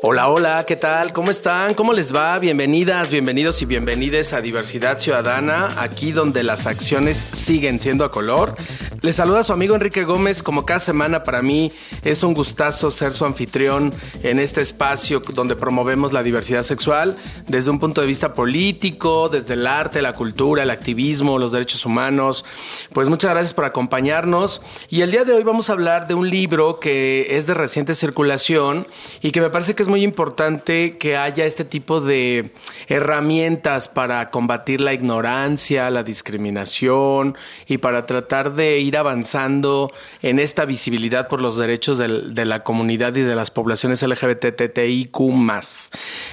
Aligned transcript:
Hola, 0.00 0.28
hola, 0.28 0.64
¿qué 0.64 0.76
tal? 0.76 1.12
¿Cómo 1.12 1.32
están? 1.32 1.74
¿Cómo 1.74 1.92
les 1.92 2.14
va? 2.14 2.38
Bienvenidas, 2.38 3.10
bienvenidos 3.10 3.60
y 3.62 3.66
bienvenides 3.66 4.32
a 4.32 4.40
Diversidad 4.40 5.00
Ciudadana, 5.00 5.74
aquí 5.82 6.12
donde 6.12 6.44
las 6.44 6.68
acciones 6.68 7.16
siguen 7.16 7.80
siendo 7.80 8.04
a 8.04 8.12
color. 8.12 8.54
Les 9.00 9.16
saluda 9.16 9.44
su 9.44 9.52
amigo 9.52 9.74
Enrique 9.74 10.04
Gómez, 10.04 10.42
como 10.42 10.66
cada 10.66 10.80
semana 10.80 11.22
para 11.22 11.42
mí 11.42 11.72
es 12.04 12.22
un 12.22 12.34
gustazo 12.34 12.90
ser 12.90 13.12
su 13.12 13.24
anfitrión 13.24 13.92
en 14.22 14.38
este 14.38 14.60
espacio 14.60 15.20
donde 15.34 15.56
promovemos 15.56 16.12
la 16.12 16.22
diversidad 16.22 16.62
sexual 16.62 17.16
desde 17.46 17.70
un 17.70 17.78
punto 17.78 18.00
de 18.00 18.06
vista 18.06 18.34
político, 18.34 19.28
desde 19.28 19.54
el 19.54 19.66
arte, 19.66 20.02
la 20.02 20.14
cultura, 20.14 20.64
el 20.64 20.70
activismo, 20.70 21.38
los 21.38 21.52
derechos 21.52 21.86
humanos. 21.86 22.44
Pues 22.92 23.08
muchas 23.08 23.30
gracias 23.30 23.54
por 23.54 23.64
acompañarnos 23.64 24.62
y 24.88 25.02
el 25.02 25.10
día 25.10 25.24
de 25.24 25.32
hoy 25.32 25.44
vamos 25.44 25.70
a 25.70 25.74
hablar 25.74 26.08
de 26.08 26.14
un 26.14 26.28
libro 26.28 26.80
que 26.80 27.36
es 27.36 27.46
de 27.46 27.54
reciente 27.54 27.94
circulación 27.94 28.86
y 29.22 29.30
que 29.30 29.40
me 29.40 29.50
parece 29.50 29.74
que 29.74 29.82
es 29.82 29.87
muy 29.88 30.02
importante 30.02 30.98
que 30.98 31.16
haya 31.16 31.44
este 31.44 31.64
tipo 31.64 32.00
de 32.00 32.52
herramientas 32.86 33.88
para 33.88 34.30
combatir 34.30 34.80
la 34.80 34.92
ignorancia, 34.92 35.90
la 35.90 36.02
discriminación 36.02 37.36
y 37.66 37.78
para 37.78 38.06
tratar 38.06 38.54
de 38.54 38.78
ir 38.78 38.96
avanzando 38.96 39.92
en 40.22 40.38
esta 40.38 40.64
visibilidad 40.64 41.28
por 41.28 41.40
los 41.40 41.56
derechos 41.56 41.98
de 41.98 42.44
la 42.44 42.62
comunidad 42.62 43.16
y 43.16 43.22
de 43.22 43.34
las 43.34 43.50
poblaciones 43.50 44.02
LGBTTIQ. 44.02 45.18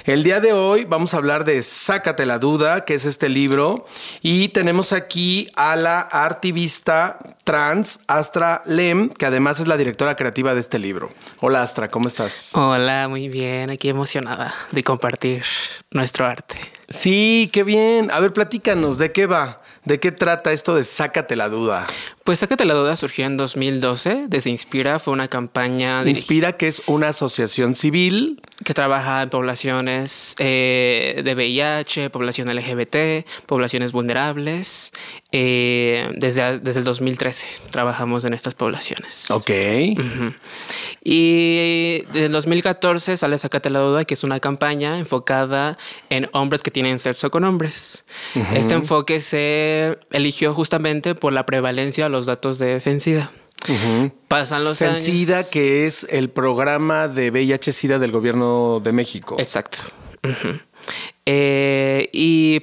El 0.04 0.22
día 0.22 0.40
de 0.40 0.52
hoy 0.52 0.84
vamos 0.84 1.14
a 1.14 1.16
hablar 1.16 1.44
de 1.44 1.62
Sácate 1.62 2.26
la 2.26 2.38
duda, 2.38 2.84
que 2.84 2.94
es 2.94 3.04
este 3.04 3.28
libro, 3.28 3.86
y 4.22 4.48
tenemos 4.48 4.92
aquí 4.92 5.48
a 5.56 5.76
la 5.76 6.00
artivista 6.00 7.18
trans 7.44 8.00
Astra 8.06 8.62
Lem, 8.66 9.10
que 9.10 9.26
además 9.26 9.60
es 9.60 9.68
la 9.68 9.76
directora 9.76 10.16
creativa 10.16 10.54
de 10.54 10.60
este 10.60 10.78
libro. 10.78 11.10
Hola 11.40 11.62
Astra, 11.62 11.88
¿cómo 11.88 12.08
estás? 12.08 12.50
Hola, 12.54 13.08
muy 13.08 13.28
bien 13.28 13.45
bien, 13.46 13.70
aquí 13.70 13.88
emocionada 13.88 14.54
de 14.72 14.82
compartir 14.82 15.42
nuestro 15.90 16.26
arte. 16.26 16.56
Sí, 16.88 17.50
qué 17.52 17.64
bien. 17.64 18.10
A 18.10 18.20
ver, 18.20 18.32
platícanos, 18.32 18.98
¿de 18.98 19.12
qué 19.12 19.26
va? 19.26 19.62
¿De 19.84 20.00
qué 20.00 20.10
trata 20.10 20.52
esto 20.52 20.74
de 20.74 20.82
Sácate 20.82 21.36
la 21.36 21.48
duda? 21.48 21.84
Pues 22.24 22.40
Sácate 22.40 22.64
la 22.64 22.74
duda 22.74 22.96
surgió 22.96 23.24
en 23.24 23.36
2012. 23.36 24.26
Desde 24.28 24.50
Inspira 24.50 24.98
fue 24.98 25.12
una 25.12 25.28
campaña. 25.28 26.02
Inspira, 26.04 26.56
que 26.56 26.66
es 26.66 26.82
una 26.86 27.08
asociación 27.08 27.74
civil. 27.74 28.40
Que 28.64 28.74
trabaja 28.74 29.22
en 29.22 29.30
poblaciones 29.30 30.34
eh, 30.38 31.22
de 31.24 31.34
VIH, 31.34 32.10
población 32.10 32.52
LGBT, 32.52 33.26
poblaciones 33.46 33.92
vulnerables. 33.92 34.92
Eh, 35.38 36.08
desde, 36.16 36.60
desde 36.60 36.78
el 36.78 36.84
2013 36.84 37.46
trabajamos 37.68 38.24
en 38.24 38.32
estas 38.32 38.54
poblaciones. 38.54 39.30
Ok. 39.30 39.50
Y 41.04 42.04
en 42.14 42.24
el 42.24 42.32
2014 42.32 43.18
sale 43.18 43.36
Sácate 43.36 43.68
la 43.68 43.80
duda, 43.80 44.06
que 44.06 44.14
es 44.14 44.24
una 44.24 44.40
campaña 44.40 44.98
enfocada 44.98 45.76
en 46.08 46.26
hombres 46.32 46.62
que 46.62 46.70
tienen 46.70 46.98
sexo 46.98 47.30
con 47.30 47.44
hombres. 47.44 48.06
Este 48.54 48.72
enfoque 48.72 49.20
se 49.20 49.98
eligió 50.10 50.54
justamente 50.54 51.14
por 51.14 51.34
la 51.34 51.44
prevalencia 51.44 52.04
de 52.04 52.10
los 52.10 52.24
datos 52.24 52.58
de 52.58 52.80
Sencida. 52.80 53.30
Pasan 54.28 54.64
los 54.64 54.78
Sencida, 54.78 55.46
que 55.50 55.84
es 55.84 56.06
el 56.08 56.30
programa 56.30 57.08
de 57.08 57.30
VIH-Sida 57.30 57.98
del 57.98 58.10
gobierno 58.10 58.80
de 58.82 58.92
México. 58.92 59.36
Exacto. 59.38 59.80
Eh, 61.28 62.08
y 62.12 62.60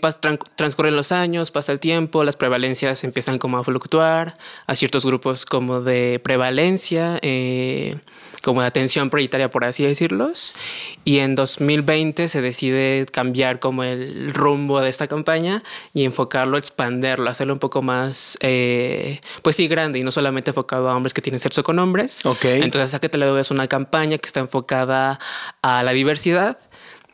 transcurren 0.56 0.96
los 0.96 1.12
años, 1.12 1.52
pasa 1.52 1.74
el 1.74 1.82
tiempo, 1.82 2.24
las 2.24 2.38
prevalencias 2.38 3.04
empiezan 3.04 3.38
como 3.38 3.58
a 3.58 3.64
fluctuar, 3.66 4.36
a 4.68 4.76
ciertos 4.78 5.06
grupos 5.06 5.46
como 5.46 5.82
de 5.82 6.22
prevalencia, 6.24 7.20
eh, 7.22 7.98
como 8.42 8.62
de 8.62 8.68
atención 8.68 9.10
prioritaria, 9.10 9.50
por 9.50 9.66
así 9.66 9.84
decirlos. 9.84 10.56
Y 11.04 11.20
en 11.20 11.36
2020 11.36 12.30
se 12.30 12.42
decide 12.42 13.06
cambiar 13.12 13.60
como 13.60 13.84
el 13.84 14.34
rumbo 14.34 14.80
de 14.80 14.90
esta 14.90 15.08
campaña 15.08 15.62
y 15.94 16.06
enfocarlo, 16.06 16.58
expanderlo, 16.58 17.30
hacerlo 17.30 17.54
un 17.54 17.60
poco 17.60 17.82
más, 17.82 18.38
eh, 18.40 19.20
pues 19.42 19.58
sí, 19.58 19.68
grande 19.68 20.00
y 20.00 20.04
no 20.04 20.12
solamente 20.12 20.52
enfocado 20.52 20.90
a 20.90 20.96
hombres 20.96 21.14
que 21.14 21.22
tienen 21.22 21.42
sexo 21.42 21.64
con 21.64 21.80
hombres. 21.80 22.26
Ok. 22.26 22.46
Entonces, 22.46 22.98
que 23.02 23.10
te 23.10 23.18
le 23.18 23.40
es 23.42 23.52
una 23.52 23.68
campaña 23.68 24.18
que 24.18 24.28
está 24.28 24.40
enfocada 24.40 25.20
a 25.62 25.84
la 25.84 25.92
diversidad 25.92 26.60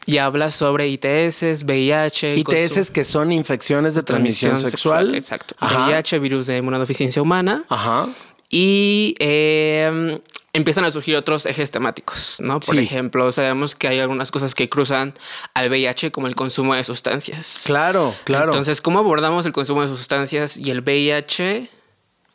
y 0.10 0.18
habla 0.18 0.50
sobre 0.52 0.88
ITS, 0.88 1.64
VIH. 1.64 2.38
ITS 2.38 2.90
que 2.90 3.04
son 3.04 3.32
infecciones 3.32 3.94
de 3.94 4.02
transmisión, 4.02 4.58
sexual. 4.58 5.14
Exacto. 5.14 5.56
VIH, 5.62 6.18
virus 6.20 6.48
de 6.48 6.58
inmunodeficiencia 6.58 7.22
humana. 7.22 7.64
Ajá. 7.70 8.08
Y 8.50 9.16
em, 9.20 10.20
empiezan 10.54 10.84
a 10.86 10.92
surgir 10.92 11.16
otros 11.16 11.46
ejes 11.46 11.70
temáticos, 11.70 12.38
¿no? 12.40 12.60
Por 12.60 12.78
ejemplo, 12.80 13.32
sabemos 13.32 13.76
que 13.76 13.88
hay 13.88 14.00
algunas 14.00 14.32
cosas 14.32 14.56
que 14.56 14.68
cruzan 14.68 15.14
al 15.54 15.70
VIH, 15.70 16.12
como 16.12 16.26
el 16.26 16.36
consumo 16.36 16.74
de 16.74 16.84
sustancias. 16.84 17.64
Claro, 17.66 18.16
claro. 18.24 18.46
Entonces, 18.46 18.82
¿cómo 18.82 18.98
abordamos 18.98 19.46
el 19.46 19.52
consumo 19.52 19.84
de 19.84 19.90
sustancias 19.90 20.58
y 20.58 20.72
el 20.72 20.82
VIH 20.82 21.70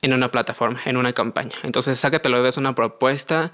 en 0.03 0.13
una 0.13 0.31
plataforma, 0.31 0.81
en 0.85 0.97
una 0.97 1.13
campaña? 1.13 1.57
Entonces, 1.65 1.99
Sácatelo 1.99 2.47
es 2.47 2.57
una 2.57 2.77
propuesta 2.77 3.53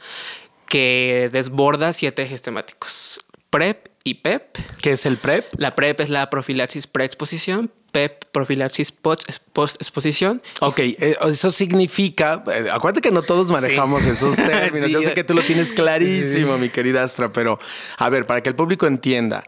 que 0.67 1.31
desborda 1.33 1.95
siete 1.95 2.23
ejes 2.23 2.43
temáticos. 2.43 3.25
PrEP 3.49 3.90
y 4.05 4.15
PEP. 4.15 4.59
¿Qué 4.83 4.93
es 4.93 5.07
el 5.07 5.19
PrEP? 5.19 5.47
La 5.57 5.75
PrEP 5.75 6.01
es 6.01 6.11
la 6.11 6.31
profilaxis 6.31 6.87
preexposición, 6.87 7.71
PEP, 7.93 8.25
profilaxis 8.33 8.93
post-exposición. 8.93 10.43
Ok, 10.61 10.79
eh, 10.79 11.17
eso 11.27 11.51
significa, 11.51 12.43
eh, 12.53 12.69
acuérdate 12.73 13.01
que 13.01 13.13
no 13.13 13.23
todos 13.23 13.51
manejamos 13.51 14.07
esos 14.07 14.37
términos. 14.37 14.91
Yo 14.91 15.03
sé 15.03 15.13
que 15.15 15.25
tú 15.25 15.35
lo 15.35 15.43
tienes 15.43 15.73
clarísimo, 15.73 16.57
mi 16.59 16.69
querida 16.69 17.03
Astra, 17.03 17.33
pero 17.33 17.59
a 17.99 18.09
ver, 18.09 18.27
para 18.27 18.43
que 18.43 18.49
el 18.49 18.55
público 18.55 18.87
entienda, 18.87 19.45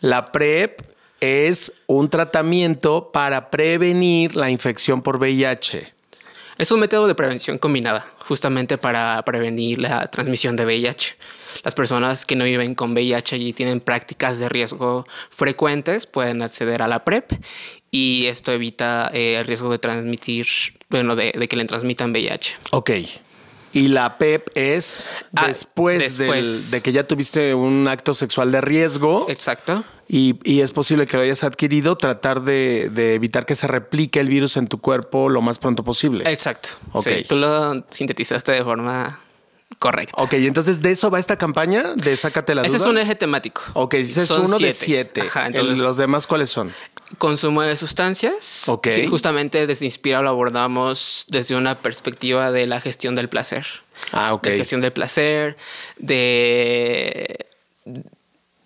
la 0.00 0.26
PrEP 0.26 0.82
es 1.20 1.72
un 1.86 2.10
tratamiento 2.10 3.10
para 3.10 3.50
prevenir 3.50 4.36
la 4.36 4.50
infección 4.50 5.02
por 5.02 5.16
VIH. 5.16 5.94
Es 6.58 6.70
un 6.70 6.80
método 6.80 7.06
de 7.06 7.14
prevención 7.14 7.58
combinada, 7.58 8.06
justamente 8.18 8.78
para 8.78 9.22
prevenir 9.24 9.78
la 9.78 10.10
transmisión 10.10 10.56
de 10.56 10.64
VIH. 10.64 11.16
Las 11.64 11.74
personas 11.74 12.26
que 12.26 12.36
no 12.36 12.44
viven 12.44 12.74
con 12.74 12.92
VIH 12.92 13.36
y 13.36 13.52
tienen 13.52 13.80
prácticas 13.80 14.38
de 14.38 14.48
riesgo 14.48 15.06
frecuentes 15.30 16.06
pueden 16.06 16.42
acceder 16.42 16.82
a 16.82 16.88
la 16.88 17.04
PrEP 17.04 17.32
y 17.90 18.26
esto 18.26 18.52
evita 18.52 19.10
eh, 19.12 19.36
el 19.38 19.46
riesgo 19.46 19.70
de 19.70 19.78
transmitir, 19.78 20.46
bueno, 20.90 21.16
de, 21.16 21.32
que 21.32 21.56
le 21.56 21.64
transmitan 21.64 22.12
VIH. 22.12 22.56
Ok. 22.72 22.90
Y 23.72 23.88
la 23.88 24.16
PEP 24.16 24.48
es 24.54 25.08
ah, 25.34 25.48
después, 25.48 26.70
de 26.70 26.82
que 26.82 26.92
ya 26.92 27.04
tuviste 27.04 27.54
un 27.54 27.86
acto 27.88 28.14
sexual 28.14 28.50
de 28.50 28.62
riesgo. 28.62 29.26
Exacto. 29.28 29.84
Y, 30.08 30.60
es 30.60 30.72
posible 30.72 31.06
que 31.06 31.16
lo 31.16 31.22
hayas 31.24 31.44
adquirido, 31.44 31.96
tratar 31.96 32.42
de, 32.42 32.84
evitar 33.14 33.44
que 33.44 33.54
se 33.54 33.66
replique 33.66 34.20
el 34.20 34.28
virus 34.28 34.56
en 34.56 34.68
tu 34.68 34.78
cuerpo 34.78 35.28
lo 35.28 35.42
más 35.42 35.58
pronto 35.58 35.84
posible. 35.84 36.30
Exacto. 36.30 36.70
Ok. 36.92 37.08
tú 37.28 37.36
lo 37.36 37.84
sintetizaste 37.90 38.52
de 38.52 38.64
forma 38.64 39.20
correcta. 39.78 40.14
Ok, 40.22 40.34
entonces 40.34 40.80
de 40.82 40.92
eso 40.92 41.10
va 41.10 41.18
esta 41.18 41.36
campaña 41.36 41.82
de 41.94 42.16
Sácate 42.16 42.54
la 42.54 42.62
Ese 42.62 42.76
es 42.76 42.86
un 42.86 42.98
eje 42.98 43.14
temático. 43.14 43.62
Ok, 43.74 43.94
ese 43.94 44.22
es 44.22 44.30
uno 44.30 44.58
de 44.58 44.72
siete. 44.72 45.22
entonces, 45.46 45.78
¿Los 45.78 45.96
demás 45.96 46.26
cuáles 46.26 46.50
son? 46.50 46.72
Consumo 47.18 47.62
de 47.62 47.76
sustancias. 47.76 48.68
Ok. 48.68 48.88
justamente 49.08 49.66
desde 49.66 49.84
Inspira 49.84 50.22
lo 50.22 50.28
abordamos 50.28 51.26
desde 51.28 51.54
una 51.56 51.76
perspectiva 51.76 52.50
de 52.50 52.66
la 52.66 52.80
gestión 52.80 53.14
del 53.14 53.28
placer. 53.28 53.66
Ah, 54.12 54.34
ok. 54.34 54.44
De 54.44 54.58
gestión 54.58 54.80
del 54.80 54.92
placer, 54.92 55.56
de, 55.98 57.46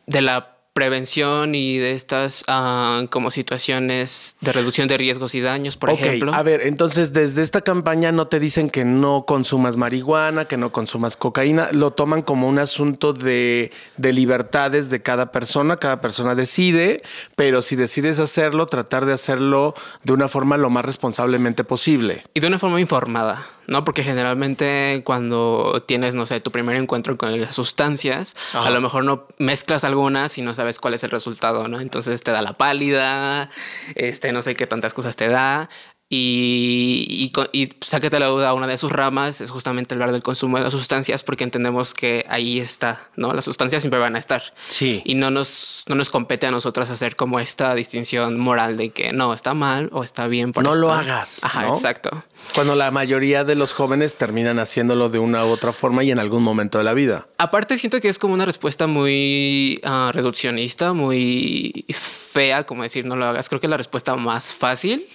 de 0.07 0.21
la 0.23 0.57
prevención 0.73 1.55
y 1.55 1.79
de 1.79 1.93
estas 1.93 2.45
ah, 2.47 3.05
como 3.11 3.31
situaciones 3.31 4.37
de 4.41 4.53
reducción 4.53 4.89
de 4.89 4.99
riesgos 4.99 5.35
y 5.35 5.41
daños, 5.41 5.77
por 5.77 5.91
ejemplo. 5.91 6.33
A 6.33 6.43
ver, 6.43 6.63
entonces 6.63 7.13
desde 7.13 7.43
esta 7.43 7.61
campaña 7.61 8.13
no 8.13 8.29
te 8.29 8.39
dicen 8.41 8.71
que 8.71 8.85
no 8.85 9.25
consumas 9.27 9.77
marihuana, 9.77 10.47
que 10.47 10.57
no 10.57 10.73
consumas 10.73 11.17
cocaína, 11.17 11.69
lo 11.73 11.91
toman 11.91 12.23
como 12.23 12.49
un 12.49 12.59
asunto 12.59 13.13
de, 13.13 13.73
de 13.97 14.13
libertades 14.13 14.91
de 14.91 15.03
cada 15.03 15.33
persona, 15.33 15.79
cada 15.79 16.01
persona 16.01 16.35
decide, 16.35 17.03
pero 17.37 17.63
si 17.63 17.77
decides 17.77 18.19
hacerlo, 18.19 18.67
tratar 18.67 19.07
de 19.07 19.13
hacerlo 19.13 19.75
de 20.05 20.13
una 20.13 20.29
forma 20.29 20.57
lo 20.57 20.71
más 20.71 20.85
responsablemente 20.85 21.65
posible. 21.65 22.25
Y 22.35 22.41
de 22.41 22.47
una 22.47 22.59
forma 22.59 22.81
informada. 22.81 23.47
¿No? 23.71 23.85
Porque 23.85 24.03
generalmente 24.03 25.03
cuando 25.05 25.83
tienes, 25.87 26.17
no 26.17 26.27
sé, 26.27 26.41
tu 26.41 26.51
primer 26.51 26.75
encuentro 26.77 27.17
con 27.17 27.41
las 27.41 27.55
sustancias, 27.55 28.37
a 28.53 28.69
lo 28.69 28.81
mejor 28.81 29.05
no 29.05 29.29
mezclas 29.39 29.85
algunas 29.85 30.37
y 30.39 30.43
no 30.43 30.53
sabes 30.55 30.81
cuál 30.81 30.95
es 30.95 31.05
el 31.05 31.11
resultado, 31.11 31.69
¿no? 31.69 31.81
Entonces 31.81 32.21
te 32.25 32.33
da 32.33 32.43
la 32.43 32.55
pálida, 32.55 33.49
este, 33.95 34.33
no 34.33 34.43
sé 34.43 34.57
qué 34.57 34.67
tantas 34.67 34.93
cosas 34.93 35.15
te 35.15 35.29
da. 35.29 35.71
Y, 36.13 37.07
y, 37.09 37.33
y, 37.53 37.69
sáquete 37.81 38.19
la 38.19 38.27
duda, 38.27 38.53
una 38.53 38.67
de 38.67 38.77
sus 38.77 38.91
ramas 38.91 39.41
es 39.41 39.51
justamente 39.51 39.95
hablar 39.95 40.11
del 40.11 40.25
consumo 40.25 40.57
de 40.59 40.65
las 40.65 40.73
sustancias 40.73 41.23
porque 41.23 41.45
entendemos 41.45 41.95
que 41.95 42.27
ahí 42.29 42.59
está, 42.59 43.09
¿no? 43.15 43.33
Las 43.33 43.45
sustancias 43.45 43.85
siempre 43.85 44.01
van 44.01 44.17
a 44.17 44.19
estar. 44.19 44.43
Sí. 44.67 45.03
Y 45.05 45.15
no 45.15 45.31
nos, 45.31 45.85
no 45.87 45.95
nos 45.95 46.11
compete 46.11 46.49
a 46.49 46.51
nosotras 46.51 46.91
hacer 46.91 47.15
como 47.15 47.39
esta 47.39 47.77
distinción 47.77 48.41
moral 48.41 48.77
de 48.77 48.91
que 48.91 49.13
no, 49.13 49.33
está 49.33 49.55
mal 49.55 49.89
o 49.93 50.03
está 50.03 50.27
bien. 50.27 50.53
Por 50.53 50.65
no 50.65 50.75
lo 50.75 50.93
hagas. 50.93 51.45
Ajá, 51.45 51.69
exacto. 51.69 52.25
Cuando 52.57 52.75
la 52.75 52.91
mayoría 52.91 53.45
de 53.45 53.55
los 53.55 53.73
jóvenes 53.73 54.17
terminan 54.17 54.59
haciéndolo 54.59 55.11
de 55.11 55.21
una 55.21 55.47
u 55.47 55.51
otra 55.51 55.73
forma 55.73 56.03
y 56.03 56.11
en 56.11 56.19
algún 56.19 56.43
momento 56.43 56.79
de 56.79 56.85
la 56.85 56.93
vida. 56.93 57.29
Aparte 57.39 57.79
siento 57.79 58.01
que 58.01 58.09
es 58.09 58.19
como 58.19 58.35
una 58.35 58.47
respuesta 58.47 58.89
muy 58.89 59.81
uh, 59.85 60.11
reduccionista, 60.11 60.93
muy 60.93 61.85
fea, 61.95 62.65
como 62.65 62.83
decir 62.83 63.05
no 63.05 63.15
lo 63.15 63.27
hagas. 63.27 63.49
Creo 63.49 63.61
que 63.61 63.69
es 63.69 63.71
la 63.71 63.77
respuesta 63.77 64.17
más 64.17 64.53
fácil. 64.53 65.07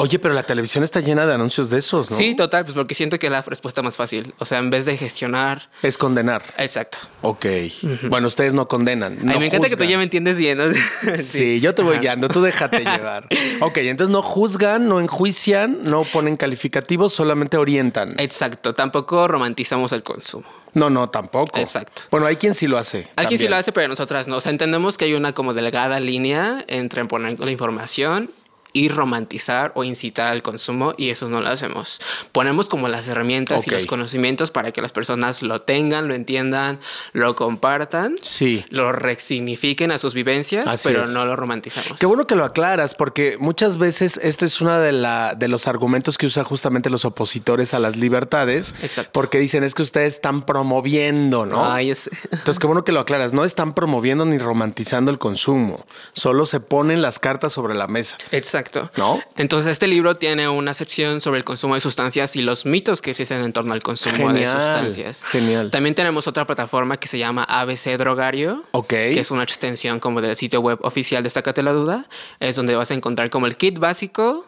Oye, 0.00 0.18
pero 0.18 0.32
la 0.32 0.44
televisión 0.44 0.82
está 0.82 1.00
llena 1.00 1.26
de 1.26 1.34
anuncios 1.34 1.68
de 1.68 1.76
esos, 1.78 2.10
¿no? 2.10 2.16
Sí, 2.16 2.34
total, 2.34 2.64
pues 2.64 2.74
porque 2.74 2.94
siento 2.94 3.18
que 3.18 3.26
es 3.26 3.32
la 3.32 3.42
respuesta 3.42 3.82
más 3.82 3.98
fácil. 3.98 4.34
O 4.38 4.46
sea, 4.46 4.56
en 4.56 4.70
vez 4.70 4.86
de 4.86 4.96
gestionar. 4.96 5.68
Es 5.82 5.98
condenar. 5.98 6.42
Exacto. 6.56 6.96
Ok. 7.20 7.44
Uh 7.44 7.48
-huh. 7.48 8.08
Bueno, 8.08 8.26
ustedes 8.26 8.54
no 8.54 8.66
condenan. 8.66 9.18
No 9.20 9.32
Ay, 9.32 9.38
me 9.38 9.46
encanta 9.46 9.66
juzgan. 9.66 9.70
que 9.78 9.84
tú 9.84 9.90
ya 9.90 9.98
me 9.98 10.04
entiendes 10.04 10.38
bien. 10.38 10.56
¿no? 10.56 10.64
sí. 11.16 11.22
sí. 11.22 11.60
yo 11.60 11.74
te 11.74 11.82
voy 11.82 11.92
Ajá. 11.96 12.00
guiando, 12.00 12.30
tú 12.30 12.40
déjate 12.40 12.78
llevar. 12.78 13.28
Ok, 13.60 13.76
entonces 13.78 14.10
no 14.10 14.22
juzgan, 14.22 14.88
no 14.88 15.00
enjuician, 15.00 15.80
no 15.82 16.04
ponen 16.04 16.38
calificativos, 16.38 17.12
solamente 17.12 17.58
orientan. 17.58 18.14
Exacto. 18.18 18.72
Tampoco 18.72 19.28
romantizamos 19.28 19.92
el 19.92 20.02
consumo. 20.02 20.46
No, 20.72 20.88
no, 20.88 21.10
tampoco. 21.10 21.58
Exacto. 21.58 22.02
Bueno, 22.10 22.26
hay 22.26 22.36
quien 22.36 22.54
sí 22.54 22.66
lo 22.66 22.78
hace. 22.78 22.98
Hay 22.98 23.04
también. 23.04 23.28
quien 23.28 23.38
sí 23.40 23.48
lo 23.48 23.56
hace, 23.56 23.72
pero 23.72 23.88
nosotras 23.88 24.28
no. 24.28 24.36
O 24.36 24.40
sea, 24.40 24.50
entendemos 24.50 24.96
que 24.96 25.04
hay 25.04 25.14
una 25.14 25.34
como 25.34 25.52
delgada 25.52 26.00
línea 26.00 26.64
entre 26.68 27.04
poner 27.04 27.38
la 27.38 27.50
información 27.50 28.30
y 28.72 28.88
romantizar 28.88 29.72
o 29.74 29.84
incitar 29.84 30.28
al 30.28 30.42
consumo 30.42 30.94
y 30.96 31.10
eso 31.10 31.28
no 31.28 31.40
lo 31.40 31.48
hacemos. 31.48 32.00
Ponemos 32.32 32.68
como 32.68 32.88
las 32.88 33.08
herramientas 33.08 33.62
Ok. 33.62 33.66
y 33.68 33.70
los 33.70 33.86
conocimientos 33.86 34.50
para 34.50 34.72
que 34.72 34.80
las 34.82 34.92
personas 34.92 35.42
lo 35.42 35.62
tengan, 35.62 36.08
lo 36.08 36.14
entiendan, 36.14 36.78
lo 37.12 37.34
compartan, 37.36 38.16
Sí. 38.22 38.64
lo 38.70 38.92
resignifiquen 38.92 39.90
a 39.92 39.98
sus 39.98 40.14
vivencias, 40.14 40.66
Así 40.66 40.88
pero 40.88 41.02
es. 41.04 41.10
no 41.10 41.24
lo 41.26 41.36
romantizamos. 41.36 41.98
Qué 41.98 42.06
bueno 42.06 42.26
que 42.26 42.36
lo 42.36 42.44
aclaras, 42.44 42.94
porque 42.94 43.36
muchas 43.38 43.78
veces 43.78 44.18
este 44.22 44.44
es 44.46 44.60
uno 44.60 44.78
de, 44.78 44.92
la, 44.92 45.34
de 45.36 45.48
los 45.48 45.66
argumentos 45.68 46.18
que 46.18 46.26
usan 46.26 46.44
justamente 46.44 46.90
los 46.90 47.04
opositores 47.04 47.74
a 47.74 47.78
las 47.78 47.96
libertades, 47.96 48.74
Exacto. 48.82 49.10
porque 49.12 49.38
dicen 49.38 49.64
es 49.64 49.74
que 49.74 49.82
ustedes 49.82 50.14
están 50.14 50.44
promoviendo, 50.46 51.46
¿no? 51.46 51.70
Ay, 51.70 51.90
es- 51.90 52.08
Entonces, 52.30 52.58
qué 52.58 52.66
bueno 52.66 52.84
que 52.84 52.92
lo 52.92 53.00
aclaras. 53.00 53.32
No 53.32 53.44
están 53.44 53.74
promoviendo 53.74 54.24
ni 54.24 54.38
romantizando 54.38 55.10
el 55.10 55.18
consumo, 55.18 55.86
solo 56.12 56.46
se 56.46 56.60
ponen 56.60 57.02
las 57.02 57.18
cartas 57.18 57.52
sobre 57.52 57.74
la 57.74 57.86
mesa. 57.86 58.16
Exacto. 58.30 58.59
¿No? 58.96 59.20
Entonces, 59.36 59.72
este 59.72 59.86
libro 59.86 60.14
tiene 60.14 60.48
una 60.48 60.74
sección 60.74 61.20
sobre 61.20 61.38
el 61.38 61.44
consumo 61.44 61.74
de 61.74 61.80
sustancias 61.80 62.36
y 62.36 62.42
los 62.42 62.66
mitos 62.66 63.00
que 63.02 63.10
existen 63.10 63.42
en 63.42 63.52
torno 63.52 63.72
al 63.72 63.82
consumo 63.82 64.32
de 64.32 64.46
sustancias. 64.46 65.24
genial. 65.24 65.70
También 65.70 65.94
tenemos 65.94 66.26
otra 66.26 66.46
plataforma 66.46 66.96
que 66.98 67.08
se 67.08 67.18
llama 67.18 67.44
ABC 67.44 67.96
Drogario. 67.96 68.64
Ok. 68.72 68.88
Que 68.88 69.20
es 69.20 69.30
una 69.30 69.42
extensión 69.42 70.00
como 70.00 70.20
del 70.20 70.36
sitio 70.36 70.60
web 70.60 70.78
oficial 70.82 71.22
de 71.22 71.30
Sácate 71.30 71.62
la 71.62 71.72
Duda. 71.72 72.08
Es 72.38 72.56
donde 72.56 72.74
vas 72.74 72.90
a 72.90 72.94
encontrar 72.94 73.30
como 73.30 73.46
el 73.46 73.56
kit 73.56 73.78
básico 73.78 74.46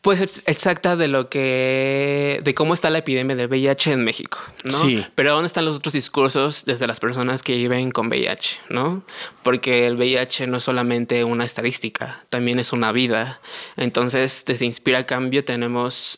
pues 0.00 0.20
ex- 0.20 0.42
exacta 0.46 0.94
de 0.96 1.08
lo 1.08 1.28
que 1.28 2.40
de 2.44 2.54
cómo 2.54 2.72
está 2.72 2.88
la 2.88 2.98
epidemia 2.98 3.34
del 3.36 3.48
VIH 3.48 3.92
en 3.92 4.04
México, 4.04 4.38
¿no? 4.64 4.78
Sí. 4.80 5.04
Pero 5.14 5.32
¿dónde 5.32 5.48
están 5.48 5.64
los 5.64 5.76
otros 5.76 5.92
discursos 5.92 6.64
desde 6.64 6.86
las 6.86 7.00
personas 7.00 7.42
que 7.42 7.54
viven 7.54 7.90
con 7.90 8.06
VIH, 8.08 8.60
¿no? 8.68 9.02
Porque 9.42 9.86
el 9.86 9.96
VIH 9.96 10.46
no 10.46 10.58
es 10.58 10.64
solamente 10.64 11.24
una 11.24 11.44
estadística, 11.44 12.20
también 12.28 12.58
es 12.60 12.72
una 12.72 12.92
vida. 12.92 13.40
Entonces, 13.76 14.44
desde 14.46 14.66
Inspira 14.66 15.04
Cambio 15.04 15.44
tenemos 15.44 16.16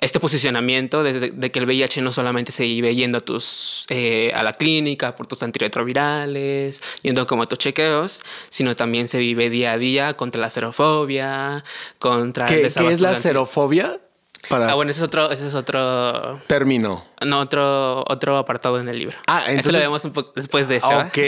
este 0.00 0.20
posicionamiento 0.20 1.02
desde 1.02 1.30
de 1.30 1.50
que 1.50 1.58
el 1.58 1.66
VIH 1.66 2.02
no 2.02 2.12
solamente 2.12 2.52
se 2.52 2.64
vive 2.64 2.94
yendo 2.94 3.18
a 3.18 3.20
tus 3.20 3.86
eh, 3.88 4.32
a 4.34 4.42
la 4.42 4.54
clínica 4.54 5.16
por 5.16 5.26
tus 5.26 5.42
antirretrovirales, 5.42 6.82
yendo 7.02 7.26
como 7.26 7.44
a 7.44 7.46
tus 7.46 7.58
chequeos, 7.58 8.22
sino 8.50 8.74
también 8.74 9.08
se 9.08 9.18
vive 9.18 9.50
día 9.50 9.72
a 9.72 9.78
día 9.78 10.14
contra 10.14 10.40
la 10.40 10.50
xerofobia, 10.50 11.64
contra 11.98 12.46
el 12.48 12.62
¿Qué, 12.62 12.74
qué 12.74 12.88
es 12.88 13.00
la 13.00 13.14
xerofobia? 13.14 14.00
Para 14.48 14.70
Ah, 14.70 14.74
bueno, 14.74 14.90
ese 14.90 15.00
es 15.00 15.04
otro, 15.04 15.30
ese 15.30 15.46
es 15.46 15.54
otro, 15.54 16.40
término. 16.46 17.04
no, 17.24 17.40
otro, 17.40 18.04
otro 18.08 18.36
apartado 18.36 18.78
en 18.78 18.88
el 18.88 18.98
libro. 18.98 19.16
Ah, 19.26 19.40
Eso 19.42 19.50
entonces- 19.50 19.72
lo 19.72 19.78
vemos 19.80 20.04
un 20.04 20.12
poco 20.12 20.32
después 20.36 20.68
de. 20.68 20.78
¿va? 20.80 21.06
Ok. 21.06 21.18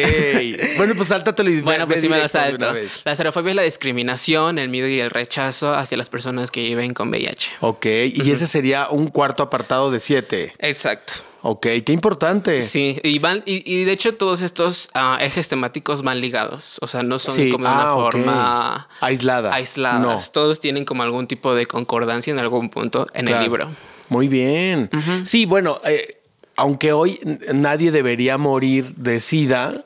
bueno, 0.76 0.94
pues 0.96 1.08
sáltatelo 1.08 1.50
y 1.50 1.60
Bueno, 1.62 1.86
pues 1.86 2.00
sí 2.00 2.08
me 2.08 2.18
lo 2.18 2.28
salto. 2.28 2.72
La 3.04 3.16
xerofobia 3.16 3.50
es 3.50 3.56
la 3.56 3.62
discriminación, 3.62 4.58
el 4.58 4.68
miedo 4.68 4.88
y 4.88 5.00
el 5.00 5.10
rechazo 5.10 5.72
hacia 5.74 5.96
las 5.96 6.08
personas 6.10 6.50
que 6.50 6.60
viven 6.60 6.92
con 6.92 7.08
VIH. 7.10 7.52
Ok, 7.60 7.86
y 7.86 8.30
ese 8.30 8.46
sería 8.46 8.88
un 8.90 9.08
cuarto 9.08 9.42
apartado 9.42 9.90
de 9.90 10.00
siete. 10.00 10.52
Exacto. 10.58 11.14
Ok, 11.42 11.66
qué 11.86 11.92
importante. 11.92 12.62
Sí, 12.62 12.98
y 13.04 13.20
van, 13.20 13.42
y, 13.46 13.62
y 13.72 13.84
de 13.84 13.92
hecho 13.92 14.14
todos 14.16 14.42
estos 14.42 14.90
ah, 14.94 15.18
ejes 15.20 15.48
temáticos 15.48 16.02
van 16.02 16.20
ligados. 16.20 16.78
O 16.82 16.88
sea, 16.88 17.02
no 17.04 17.18
son 17.20 17.34
Sí, 17.34 17.50
como 17.52 17.64
de 17.64 17.70
una 17.70 17.82
ah, 17.82 17.94
ok. 17.96 18.12
forma 18.12 18.88
Aislada. 19.00 19.54
aisladas. 19.54 20.00
No. 20.02 20.18
Todos 20.32 20.58
tienen 20.58 20.84
como 20.84 21.04
algún 21.04 21.26
tipo 21.28 21.54
de 21.54 21.66
concordancia 21.66 22.32
en 22.32 22.38
algún 22.40 22.70
punto 22.70 23.06
en 23.14 23.26
Claro. 23.26 23.42
el 23.42 23.48
libro. 23.50 23.70
Muy 24.08 24.26
bien. 24.26 24.90
Sí, 25.24 25.46
bueno, 25.46 25.78
eh, 25.84 26.18
aunque 26.56 26.92
hoy 26.92 27.20
nadie 27.54 27.92
debería 27.92 28.36
morir 28.36 28.94
de 28.96 29.20
SIDA 29.20 29.84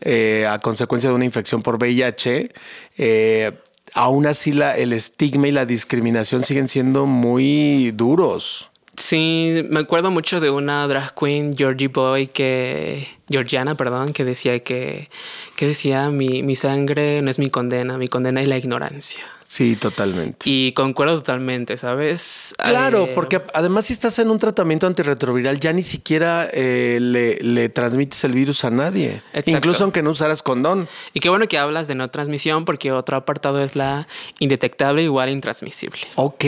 eh, 0.00 0.46
a 0.48 0.60
consecuencia 0.60 1.10
de 1.10 1.16
una 1.16 1.24
infección 1.24 1.60
por 1.62 1.74
VIH, 1.76 2.52
eh, 2.98 3.52
aún 3.94 4.26
así 4.26 4.52
la, 4.52 4.76
el 4.76 4.92
estigma 4.92 5.48
y 5.48 5.50
la 5.50 5.66
discriminación 5.66 6.44
siguen 6.44 6.68
siendo 6.68 7.04
muy 7.06 7.90
duros. 7.92 8.70
Sí, 8.98 9.64
me 9.70 9.78
acuerdo 9.80 10.10
mucho 10.10 10.40
de 10.40 10.50
una 10.50 10.86
drag 10.88 11.14
queen, 11.14 11.56
Georgie 11.56 11.86
Boy, 11.88 12.26
que. 12.26 13.06
Georgiana, 13.28 13.76
perdón, 13.76 14.12
que 14.12 14.24
decía 14.24 14.58
que. 14.58 15.08
que 15.56 15.66
decía: 15.66 16.10
mi, 16.10 16.42
mi 16.42 16.56
sangre 16.56 17.22
no 17.22 17.30
es 17.30 17.38
mi 17.38 17.48
condena, 17.48 17.96
mi 17.96 18.08
condena 18.08 18.40
es 18.40 18.48
la 18.48 18.58
ignorancia. 18.58 19.24
Sí, 19.50 19.76
totalmente. 19.76 20.44
Y 20.44 20.72
concuerdo 20.72 21.16
totalmente, 21.16 21.78
¿sabes? 21.78 22.54
Claro, 22.62 23.04
Eh, 23.06 23.12
porque 23.14 23.40
además 23.54 23.86
si 23.86 23.94
estás 23.94 24.18
en 24.18 24.28
un 24.28 24.38
tratamiento 24.38 24.86
antirretroviral 24.86 25.58
ya 25.58 25.72
ni 25.72 25.82
siquiera 25.82 26.46
eh, 26.52 26.98
le, 27.00 27.38
le 27.40 27.70
transmites 27.70 28.22
el 28.24 28.32
virus 28.32 28.64
a 28.64 28.70
nadie. 28.70 29.22
Exacto. 29.32 29.50
Incluso 29.52 29.84
aunque 29.84 30.02
no 30.02 30.10
usaras 30.10 30.42
condón. 30.42 30.86
Y 31.14 31.20
qué 31.20 31.30
bueno 31.30 31.48
que 31.48 31.56
hablas 31.56 31.88
de 31.88 31.94
no 31.94 32.10
transmisión, 32.10 32.66
porque 32.66 32.92
otro 32.92 33.16
apartado 33.16 33.62
es 33.62 33.74
la 33.74 34.06
indetectable 34.38 35.02
igual 35.02 35.30
intransmisible. 35.30 36.00
Ok. 36.16 36.44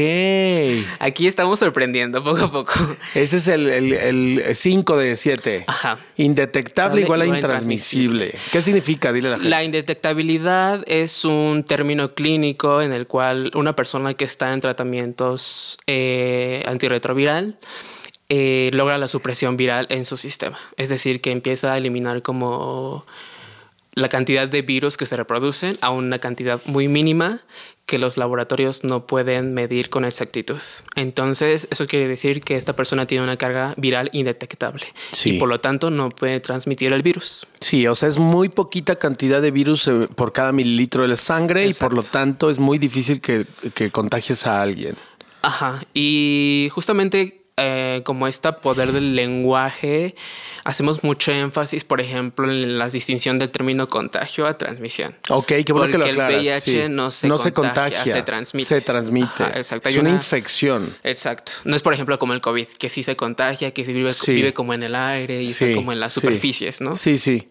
Aquí 0.98 1.26
estamos 1.26 1.58
sorprendiendo 1.58 2.22
poco 2.22 2.44
a 2.44 2.50
poco. 2.52 2.74
Ese 3.14 3.38
es 3.38 3.48
el 3.48 4.44
5 4.54 4.96
de 4.98 5.16
7. 5.16 5.64
Ajá. 5.68 5.98
Indetectable 6.18 7.00
igual 7.00 7.22
a 7.22 7.24
Igual 7.24 7.36
a 7.36 7.40
intransmisible. 7.40 8.34
¿Qué 8.52 8.60
significa? 8.60 9.10
Dile 9.10 9.28
a 9.28 9.30
la 9.30 9.36
gente. 9.38 9.48
La 9.48 9.64
indetectabilidad 9.64 10.84
es 10.86 11.24
un 11.24 11.64
término 11.64 12.12
clínico 12.14 12.82
en 12.82 12.89
el 12.92 13.06
cual 13.06 13.50
una 13.54 13.74
persona 13.76 14.14
que 14.14 14.24
está 14.24 14.52
en 14.52 14.60
tratamientos 14.60 15.78
eh, 15.86 16.62
antirretroviral 16.66 17.58
eh, 18.28 18.70
logra 18.72 18.96
la 18.98 19.08
supresión 19.08 19.56
viral 19.56 19.86
en 19.90 20.04
su 20.04 20.16
sistema. 20.16 20.58
Es 20.76 20.88
decir, 20.88 21.20
que 21.20 21.32
empieza 21.32 21.72
a 21.72 21.78
eliminar 21.78 22.22
como 22.22 23.04
la 23.94 24.08
cantidad 24.08 24.48
de 24.48 24.62
virus 24.62 24.96
que 24.96 25.06
se 25.06 25.16
reproducen 25.16 25.76
a 25.80 25.90
una 25.90 26.18
cantidad 26.20 26.60
muy 26.64 26.86
mínima 26.86 27.40
que 27.90 27.98
los 27.98 28.16
laboratorios 28.16 28.84
no 28.84 29.04
pueden 29.04 29.52
medir 29.52 29.90
con 29.90 30.04
exactitud. 30.04 30.60
Entonces, 30.94 31.66
eso 31.72 31.88
quiere 31.88 32.06
decir 32.06 32.40
que 32.40 32.54
esta 32.54 32.76
persona 32.76 33.04
tiene 33.04 33.24
una 33.24 33.36
carga 33.36 33.74
viral 33.76 34.10
indetectable 34.12 34.84
Sí. 35.10 35.30
y 35.30 35.38
por 35.40 35.48
lo 35.48 35.58
tanto 35.58 35.90
no 35.90 36.08
puede 36.10 36.38
transmitir 36.38 36.92
el 36.92 37.02
virus. 37.02 37.48
Sí, 37.58 37.88
o 37.88 37.96
sea, 37.96 38.08
es 38.08 38.16
muy 38.16 38.48
poquita 38.48 38.94
cantidad 38.94 39.42
de 39.42 39.50
virus 39.50 39.88
eh, 39.88 40.06
por 40.14 40.32
cada 40.32 40.52
mililitro 40.52 41.02
de 41.02 41.08
la 41.08 41.16
sangre 41.16 41.66
y 41.66 41.74
por 41.74 41.92
lo 41.92 42.04
tanto 42.04 42.48
es 42.48 42.60
muy 42.60 42.78
difícil 42.78 43.20
que, 43.20 43.44
que 43.74 43.90
contagies 43.90 44.46
a 44.46 44.62
alguien. 44.62 44.96
Ajá, 45.42 45.82
y 45.92 46.68
justamente 46.70 47.39
eh, 47.60 48.02
como 48.04 48.26
este 48.26 48.52
poder 48.54 48.92
del 48.92 49.14
lenguaje, 49.16 50.14
hacemos 50.64 51.04
mucho 51.04 51.32
énfasis, 51.32 51.84
por 51.84 52.00
ejemplo, 52.00 52.50
en 52.50 52.78
la 52.78 52.88
distinción 52.88 53.38
del 53.38 53.50
término 53.50 53.86
contagio 53.86 54.46
a 54.46 54.56
transmisión. 54.58 55.14
Ok, 55.28 55.46
qué 55.64 55.72
bueno 55.72 55.86
que 55.92 55.98
lo 55.98 56.04
Porque 56.04 56.10
el 56.10 56.20
aclaras. 56.20 56.42
VIH 56.66 56.82
sí. 56.84 56.88
no 56.88 57.10
se 57.38 57.52
contagia, 57.52 58.02
se 58.04 58.22
transmite. 58.22 58.66
Se 58.66 58.80
transmite. 58.80 59.42
Ajá, 59.42 59.52
exacto. 59.56 59.88
Es 59.88 59.96
una, 59.96 60.10
una- 60.10 60.18
infección. 60.18 60.96
Exacto. 61.02 61.52
No 61.64 61.76
es, 61.76 61.82
por 61.82 61.94
ejemplo, 61.94 62.18
como 62.18 62.32
el 62.32 62.40
COVID, 62.40 62.66
que 62.66 62.88
sí 62.88 63.02
se 63.02 63.16
contagia, 63.16 63.72
que 63.72 63.84
sí 63.84 63.92
vive, 63.92 64.08
Sí. 64.10 64.32
vive 64.34 64.52
como 64.52 64.74
en 64.74 64.82
el 64.82 64.94
aire 64.94 65.40
y 65.40 65.44
Sí, 65.44 65.64
está 65.64 65.76
como 65.76 65.92
en 65.92 66.00
las 66.00 66.12
superficies, 66.12 66.80
¿no? 66.80 66.94
Sí, 66.94 67.16
sí. 67.18 67.48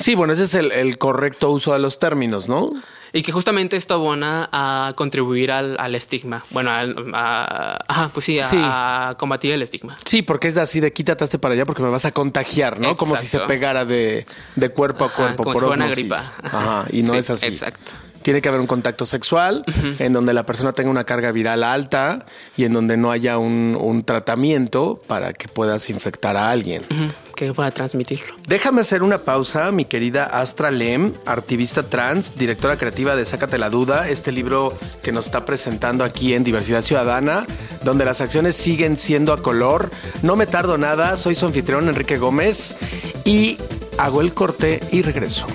Sí, 0.00 0.14
bueno, 0.14 0.32
ese 0.32 0.44
es 0.44 0.54
el, 0.54 0.72
el 0.72 0.96
correcto 0.98 1.50
uso 1.50 1.72
de 1.74 1.78
los 1.78 1.98
términos, 1.98 2.48
¿no? 2.48 2.70
Y 3.14 3.22
que 3.22 3.30
justamente 3.30 3.76
esto 3.76 3.92
abona 3.94 4.48
a 4.52 4.94
contribuir 4.96 5.52
al, 5.52 5.76
al 5.78 5.94
estigma. 5.94 6.44
Bueno, 6.50 6.70
al- 6.70 7.12
a, 7.14 7.78
ajá, 7.86 8.08
pues 8.14 8.24
sí, 8.24 8.40
a, 8.40 8.48
Sí. 8.48 8.56
a 8.58 9.14
combatir 9.18 9.52
el 9.52 9.60
estigma. 9.60 9.96
Sí, 10.06 10.22
porque 10.22 10.48
es 10.48 10.56
así 10.56 10.80
de 10.80 10.92
quítate 10.94 11.22
hazte 11.24 11.38
para 11.38 11.52
allá 11.54 11.64
porque 11.66 11.82
me 11.82 11.90
vas 11.90 12.06
a 12.06 12.12
contagiar, 12.12 12.80
¿no? 12.80 12.96
Como 12.96 13.14
si 13.16 13.26
se 13.26 13.40
pegara 13.40 13.84
de, 13.84 14.24
de 14.56 14.68
cuerpo 14.70 15.04
a 15.04 15.08
Ajá, 15.08 15.16
cuerpo 15.16 15.42
como 15.44 15.52
por 15.52 15.62
si 15.62 15.66
fuera 15.66 15.84
una 15.84 15.94
gripa. 15.94 16.22
Ajá, 16.42 16.86
y 16.90 17.02
no 17.02 17.12
Sí, 17.12 17.18
es 17.18 17.30
así. 17.30 17.46
exacto. 17.46 17.92
Tiene 18.22 18.40
que 18.40 18.48
haber 18.48 18.60
un 18.60 18.66
contacto 18.66 19.04
sexual 19.04 19.64
en 19.98 20.12
donde 20.12 20.32
la 20.32 20.44
persona 20.46 20.72
tenga 20.72 20.90
una 20.90 21.04
carga 21.04 21.32
viral 21.32 21.64
alta 21.64 22.24
y 22.56 22.64
en 22.64 22.72
donde 22.72 22.96
no 22.96 23.10
haya 23.10 23.38
un, 23.38 23.76
un 23.80 24.04
tratamiento 24.04 25.00
para 25.06 25.32
que 25.32 25.48
puedas 25.48 25.90
infectar 25.90 26.36
a 26.36 26.50
alguien. 26.50 26.82
Ujú, 26.90 27.12
Que 27.34 27.52
pueda 27.52 27.70
transmitirlo. 27.70 28.34
Déjame 28.46 28.80
hacer 28.82 29.02
una 29.02 29.18
pausa, 29.18 29.72
mi 29.72 29.84
querida 29.84 30.24
Astra 30.24 30.70
Lem, 30.70 31.12
activista 31.26 31.82
trans, 31.82 32.38
directora 32.38 32.76
creativa 32.76 33.16
de 33.16 33.24
Sácate 33.24 33.58
la 33.58 33.70
Duda, 33.70 34.08
este 34.08 34.32
libro 34.32 34.76
que 35.02 35.12
nos 35.12 35.26
está 35.26 35.44
presentando 35.44 36.04
aquí 36.04 36.34
en 36.34 36.44
Diversidad 36.44 36.82
Ciudadana, 36.82 37.46
donde 37.84 38.04
las 38.04 38.20
acciones 38.20 38.54
siguen 38.56 38.96
siendo 38.96 39.32
a 39.32 39.42
color. 39.42 39.90
No 40.22 40.36
me 40.36 40.46
tardo 40.46 40.78
nada, 40.78 41.16
soy 41.16 41.34
su 41.34 41.46
anfitrión 41.46 41.88
Enrique 41.88 42.16
Gómez 42.18 42.76
y 43.24 43.58
hago 43.98 44.20
el 44.20 44.32
corte 44.34 44.80
y 44.92 45.02
regreso. 45.02 45.46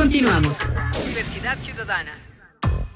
Continuamos. 0.00 0.56
Diversidad 1.08 1.58
Ciudadana. 1.58 2.12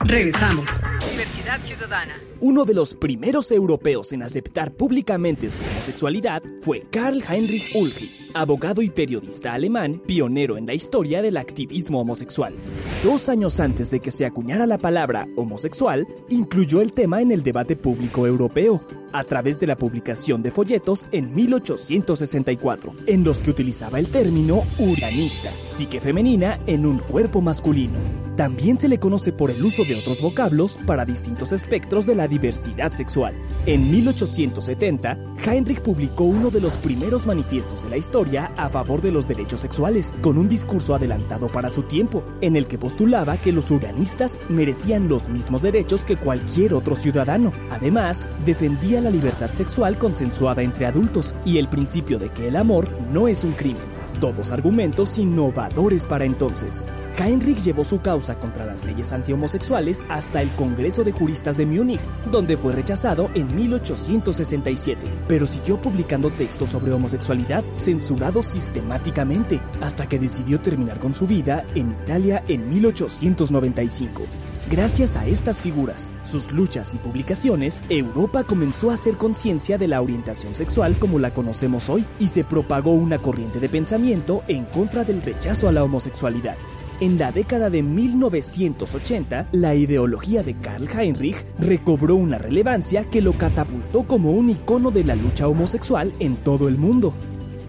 Regresamos. 0.01 0.81
Diversidad 1.11 1.61
Ciudadana. 1.61 2.15
Uno 2.47 2.67
de 2.67 2.75
los 2.75 2.95
primeros 2.95 3.51
europeos 3.53 4.13
en 4.13 4.23
aceptar 4.23 4.75
públicamente 4.75 5.51
su 5.51 5.65
homosexualidad 5.65 6.43
fue 6.61 6.83
Karl 6.91 7.23
Heinrich 7.27 7.75
Ulrich, 7.75 8.29
abogado 8.35 8.83
y 8.83 8.91
periodista 8.91 9.55
alemán, 9.55 10.03
pionero 10.07 10.59
en 10.59 10.67
la 10.67 10.75
historia 10.75 11.23
del 11.23 11.39
activismo 11.39 12.03
homosexual. 12.03 12.55
Dos 13.03 13.31
años 13.31 13.61
antes 13.61 13.91
de 13.91 14.01
que 14.01 14.11
se 14.11 14.27
acuñara 14.27 14.67
la 14.67 14.77
palabra 14.77 15.27
homosexual, 15.37 16.07
incluyó 16.29 16.83
el 16.83 16.93
tema 16.93 17.23
en 17.23 17.33
el 17.33 17.43
debate 17.43 17.77
público 17.77 18.27
europeo, 18.27 18.85
a 19.15 19.23
través 19.23 19.61
de 19.61 19.69
la 19.69 19.79
publicación 19.79 20.43
de 20.43 20.51
folletos 20.51 21.07
en 21.13 21.35
1864, 21.35 22.95
en 23.07 23.23
los 23.23 23.43
que 23.43 23.51
utilizaba 23.51 24.01
el 24.01 24.09
término 24.09 24.65
uranista, 24.79 25.53
psique 25.65 26.01
femenina 26.01 26.59
en 26.67 26.85
un 26.85 26.99
cuerpo 26.99 27.41
masculino. 27.41 27.95
También 28.37 28.77
se 28.77 28.89
le 28.89 28.99
conoce 28.99 29.33
por 29.33 29.53
el 29.53 29.65
uso 29.65 29.85
de 29.85 29.95
otros 29.95 30.21
vocablos 30.21 30.81
para 30.85 31.05
distintos 31.05 31.53
espectros 31.53 32.07
de 32.07 32.17
la 32.17 32.27
diversidad 32.35 32.93
sexual. 32.95 33.35
En 33.67 33.91
1870, 33.91 35.19
Heinrich 35.47 35.81
publicó 35.81 36.25
uno 36.25 36.51
de 36.51 36.61
los 36.61 36.77
primeros 36.77 37.27
manifiestos 37.27 37.83
de 37.83 37.91
la 37.91 37.97
historia 37.97 38.53
a 38.57 38.69
favor 38.69 39.01
de 39.01 39.13
los 39.13 39.27
derechos 39.27 39.61
sexuales, 39.61 40.13
con 40.21 40.37
un 40.37 40.49
discurso 40.49 40.95
adelantado 40.95 41.49
para 41.49 41.71
su 41.71 41.83
tiempo, 41.83 42.25
en 42.41 42.57
el 42.57 42.67
que 42.67 42.79
postulaba 42.79 43.37
que 43.37 43.53
los 43.53 43.71
uranistas 43.71 44.41
merecían 44.49 45.09
los 45.09 45.29
mismos 45.29 45.63
derechos 45.63 46.05
que 46.05 46.17
cualquier 46.17 46.75
otro 46.75 46.95
ciudadano. 46.95 47.53
Además, 47.71 48.29
defendía 48.45 49.01
la 49.01 49.11
libertad 49.11 49.51
sexual 49.55 49.97
consensuada 49.97 50.63
entre 50.63 50.87
adultos 50.87 51.35
y 51.45 51.59
el 51.59 51.69
principio 51.69 52.19
de 52.19 52.31
que 52.31 52.49
el 52.49 52.57
amor 52.57 52.91
no 53.13 53.29
es 53.29 53.45
un 53.45 53.53
crimen. 53.53 53.95
Todos 54.21 54.51
argumentos 54.51 55.19
innovadores 55.19 56.07
para 56.07 56.25
entonces. 56.25 56.87
Heinrich 57.19 57.59
llevó 57.59 57.85
su 57.85 58.01
causa 58.01 58.39
contra 58.39 58.67
las 58.67 58.85
leyes 58.85 59.13
antihomosexuales 59.13 60.05
hasta 60.09 60.43
el 60.43 60.51
Congreso 60.53 61.05
de 61.05 61.13
Juristas 61.13 61.57
de 61.57 61.67
Múnich, 61.67 62.01
donde 62.31 62.57
fue 62.57 62.73
rechazado 62.73 63.31
en 63.35 63.55
1867, 63.55 65.07
pero 65.29 65.47
siguió 65.47 65.81
publicando 65.81 66.31
textos 66.31 66.71
sobre 66.71 66.93
homosexualidad 66.93 67.65
censurados 67.75 68.47
sistemáticamente, 68.47 69.61
hasta 69.81 70.09
que 70.09 70.19
decidió 70.19 70.61
terminar 70.61 70.99
con 70.99 71.15
su 71.15 71.27
vida 71.27 71.65
en 71.75 71.93
Italia 71.93 72.45
en 72.49 72.69
1895. 72.69 74.25
Gracias 74.71 75.17
a 75.19 75.27
estas 75.27 75.61
figuras, 75.61 76.11
sus 76.23 76.53
luchas 76.53 76.95
y 76.95 76.99
publicaciones, 76.99 77.83
Europa 77.91 78.45
comenzó 78.45 78.91
a 78.91 78.95
hacer 78.95 79.19
conciencia 79.19 79.77
de 79.77 79.89
la 79.89 80.01
orientación 80.01 80.55
sexual 80.55 80.99
como 80.99 81.19
la 81.19 81.35
conocemos 81.35 81.91
hoy 81.91 82.07
y 82.19 82.29
se 82.29 82.45
propagó 82.45 82.93
una 82.93 83.19
corriente 83.19 83.61
de 83.61 83.69
pensamiento 83.69 84.43
en 84.49 84.65
contra 84.65 85.05
del 85.05 85.23
rechazo 85.23 85.69
a 85.69 85.73
la 85.73 85.85
homosexualidad. 85.85 86.57
En 87.01 87.19
la 87.19 87.33
década 87.33 87.71
de 87.71 87.83
1980, 87.83 89.49
la 89.51 89.75
ideología 89.75 90.45
de 90.45 90.57
Karl 90.57 90.89
Heinrich 90.89 91.45
recobró 91.59 92.15
una 92.15 92.39
relevancia 92.39 93.05
que 93.05 93.21
lo 93.21 93.33
catapultó 93.33 94.05
como 94.05 94.31
un 94.31 94.51
icono 94.51 94.93
de 94.93 95.03
la 95.03 95.17
lucha 95.17 95.49
homosexual 95.49 96.15
en 96.21 96.37
todo 96.37 96.69
el 96.69 96.79
mundo. 96.79 97.13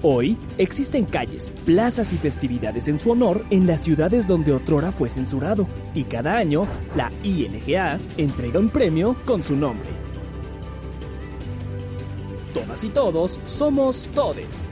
Hoy 0.04 0.38
existen 0.60 1.06
calles, 1.06 1.52
plazas 1.66 2.14
y 2.14 2.18
festividades 2.18 2.88
en 2.88 3.00
su 3.00 3.10
honor 3.10 3.44
en 3.50 3.66
las 3.66 3.82
ciudades 3.82 4.28
donde 4.28 4.54
otrora 4.54 4.92
fue 4.92 5.10
censurado, 5.10 5.68
y 5.96 6.04
cada 6.04 6.38
año 6.38 6.68
la 6.96 7.12
ILGA 7.24 7.98
entrega 8.18 8.60
un 8.60 8.70
premio 8.70 9.18
con 9.26 9.44
su 9.44 9.56
nombre. 9.56 9.90
Todas 12.54 12.84
y 12.84 12.90
todos 12.90 13.42
somos 13.46 14.08
todes. 14.14 14.70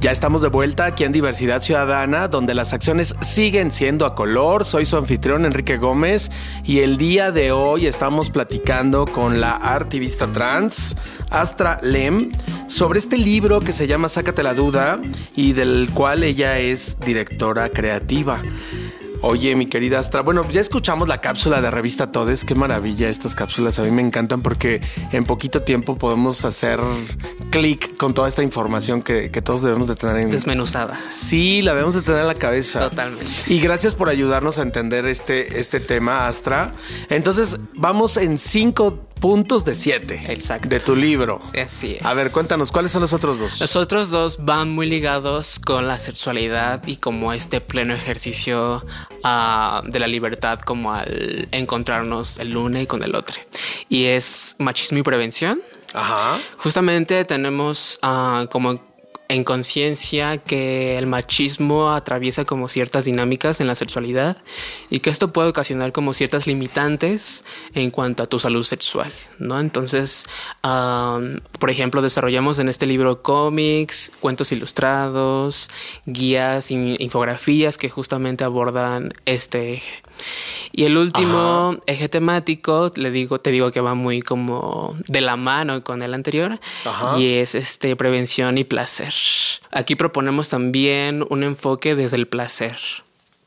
Ya 0.00 0.12
estamos 0.12 0.42
de 0.42 0.48
vuelta 0.48 0.84
aquí 0.84 1.02
en 1.02 1.10
Diversidad 1.10 1.60
Ciudadana, 1.60 2.28
donde 2.28 2.54
las 2.54 2.72
acciones 2.72 3.16
siguen 3.20 3.72
siendo 3.72 4.06
a 4.06 4.14
color. 4.14 4.64
Soy 4.64 4.86
su 4.86 4.96
anfitrión 4.96 5.44
Enrique 5.44 5.76
Gómez 5.76 6.30
y 6.62 6.80
el 6.80 6.98
día 6.98 7.32
de 7.32 7.50
hoy 7.50 7.86
estamos 7.86 8.30
platicando 8.30 9.06
con 9.06 9.40
la 9.40 9.56
activista 9.56 10.28
trans 10.28 10.96
Astra 11.30 11.80
Lem 11.82 12.30
sobre 12.68 13.00
este 13.00 13.18
libro 13.18 13.58
que 13.58 13.72
se 13.72 13.88
llama 13.88 14.08
Sácate 14.08 14.44
la 14.44 14.54
duda 14.54 15.00
y 15.34 15.52
del 15.52 15.90
cual 15.92 16.22
ella 16.22 16.60
es 16.60 16.96
directora 17.00 17.68
creativa. 17.70 18.40
Oye, 19.20 19.54
mi 19.56 19.66
querida 19.66 19.98
Astra, 19.98 20.22
bueno, 20.22 20.48
ya 20.48 20.60
escuchamos 20.60 21.08
la 21.08 21.20
cápsula 21.20 21.60
de 21.60 21.70
revista 21.70 22.12
Todes, 22.12 22.44
qué 22.44 22.54
maravilla 22.54 23.08
estas 23.08 23.34
cápsulas, 23.34 23.78
a 23.78 23.82
mí 23.82 23.90
me 23.90 24.02
encantan 24.02 24.42
porque 24.42 24.80
en 25.12 25.24
poquito 25.24 25.62
tiempo 25.62 25.98
podemos 25.98 26.44
hacer 26.44 26.78
clic 27.50 27.96
con 27.96 28.14
toda 28.14 28.28
esta 28.28 28.42
información 28.42 29.02
que, 29.02 29.30
que 29.30 29.42
todos 29.42 29.62
debemos 29.62 29.88
de 29.88 29.96
tener 29.96 30.18
en... 30.18 30.30
Desmenuzada. 30.30 31.00
Sí, 31.08 31.62
la 31.62 31.72
debemos 31.72 31.96
de 31.96 32.02
tener 32.02 32.20
en 32.20 32.28
la 32.28 32.34
cabeza. 32.34 32.88
Totalmente. 32.88 33.26
Y 33.48 33.60
gracias 33.60 33.94
por 33.94 34.08
ayudarnos 34.08 34.58
a 34.58 34.62
entender 34.62 35.06
este, 35.06 35.58
este 35.58 35.80
tema, 35.80 36.28
Astra. 36.28 36.72
Entonces, 37.08 37.58
vamos 37.74 38.16
en 38.16 38.38
cinco 38.38 39.07
puntos 39.20 39.64
de 39.64 39.74
siete. 39.74 40.20
Exacto. 40.28 40.68
De 40.68 40.80
tu 40.80 40.96
libro. 40.96 41.40
Así 41.60 41.96
es. 41.96 42.04
A 42.04 42.14
ver, 42.14 42.30
cuéntanos, 42.30 42.72
¿cuáles 42.72 42.92
son 42.92 43.02
los 43.02 43.12
otros 43.12 43.38
dos? 43.38 43.60
Los 43.60 43.76
otros 43.76 44.10
dos 44.10 44.44
van 44.44 44.70
muy 44.70 44.86
ligados 44.88 45.58
con 45.58 45.86
la 45.86 45.98
sexualidad 45.98 46.86
y 46.86 46.96
como 46.96 47.32
este 47.32 47.60
pleno 47.60 47.94
ejercicio 47.94 48.84
ah, 49.24 49.82
de 49.86 49.98
la 49.98 50.06
libertad 50.06 50.60
como 50.60 50.92
al 50.92 51.48
encontrarnos 51.52 52.38
el 52.38 52.56
uno 52.56 52.80
y 52.80 52.86
con 52.86 53.02
el 53.02 53.14
otro. 53.14 53.36
Y 53.88 54.06
es 54.06 54.56
machismo 54.58 54.98
y 54.98 55.02
prevención. 55.02 55.60
Ajá. 55.94 56.38
Justamente 56.58 57.24
tenemos 57.24 57.98
ah, 58.02 58.46
como 58.50 58.87
en 59.28 59.44
conciencia 59.44 60.38
que 60.38 60.96
el 60.96 61.06
machismo 61.06 61.90
atraviesa 61.92 62.46
como 62.46 62.68
ciertas 62.68 63.04
dinámicas 63.04 63.60
en 63.60 63.66
la 63.66 63.74
sexualidad 63.74 64.38
y 64.88 65.00
que 65.00 65.10
esto 65.10 65.34
puede 65.34 65.50
ocasionar 65.50 65.92
como 65.92 66.14
ciertas 66.14 66.46
limitantes 66.46 67.44
en 67.74 67.90
cuanto 67.90 68.22
a 68.22 68.26
tu 68.26 68.38
salud 68.38 68.62
sexual, 68.62 69.12
¿no? 69.38 69.60
Entonces, 69.60 70.26
por 70.62 71.70
ejemplo, 71.70 72.00
desarrollamos 72.00 72.58
en 72.58 72.70
este 72.70 72.86
libro 72.86 73.22
cómics, 73.22 74.12
cuentos 74.20 74.50
ilustrados, 74.50 75.70
guías, 76.06 76.70
infografías 76.70 77.76
que 77.76 77.90
justamente 77.90 78.44
abordan 78.44 79.12
este 79.26 79.74
eje. 79.74 80.07
Y 80.72 80.84
el 80.84 80.96
último 80.96 81.78
eje 81.86 82.08
temático, 82.08 82.92
le 82.96 83.10
digo, 83.10 83.40
te 83.40 83.50
digo 83.50 83.72
que 83.72 83.80
va 83.80 83.94
muy 83.94 84.22
como 84.22 84.96
de 85.06 85.20
la 85.20 85.36
mano 85.36 85.82
con 85.82 86.02
el 86.02 86.14
anterior, 86.14 86.58
y 87.16 87.34
es 87.34 87.54
este 87.54 87.96
prevención 87.96 88.58
y 88.58 88.64
placer. 88.64 89.14
Aquí 89.70 89.96
proponemos 89.96 90.48
también 90.48 91.24
un 91.30 91.42
enfoque 91.42 91.94
desde 91.94 92.16
el 92.16 92.26
placer. 92.26 92.76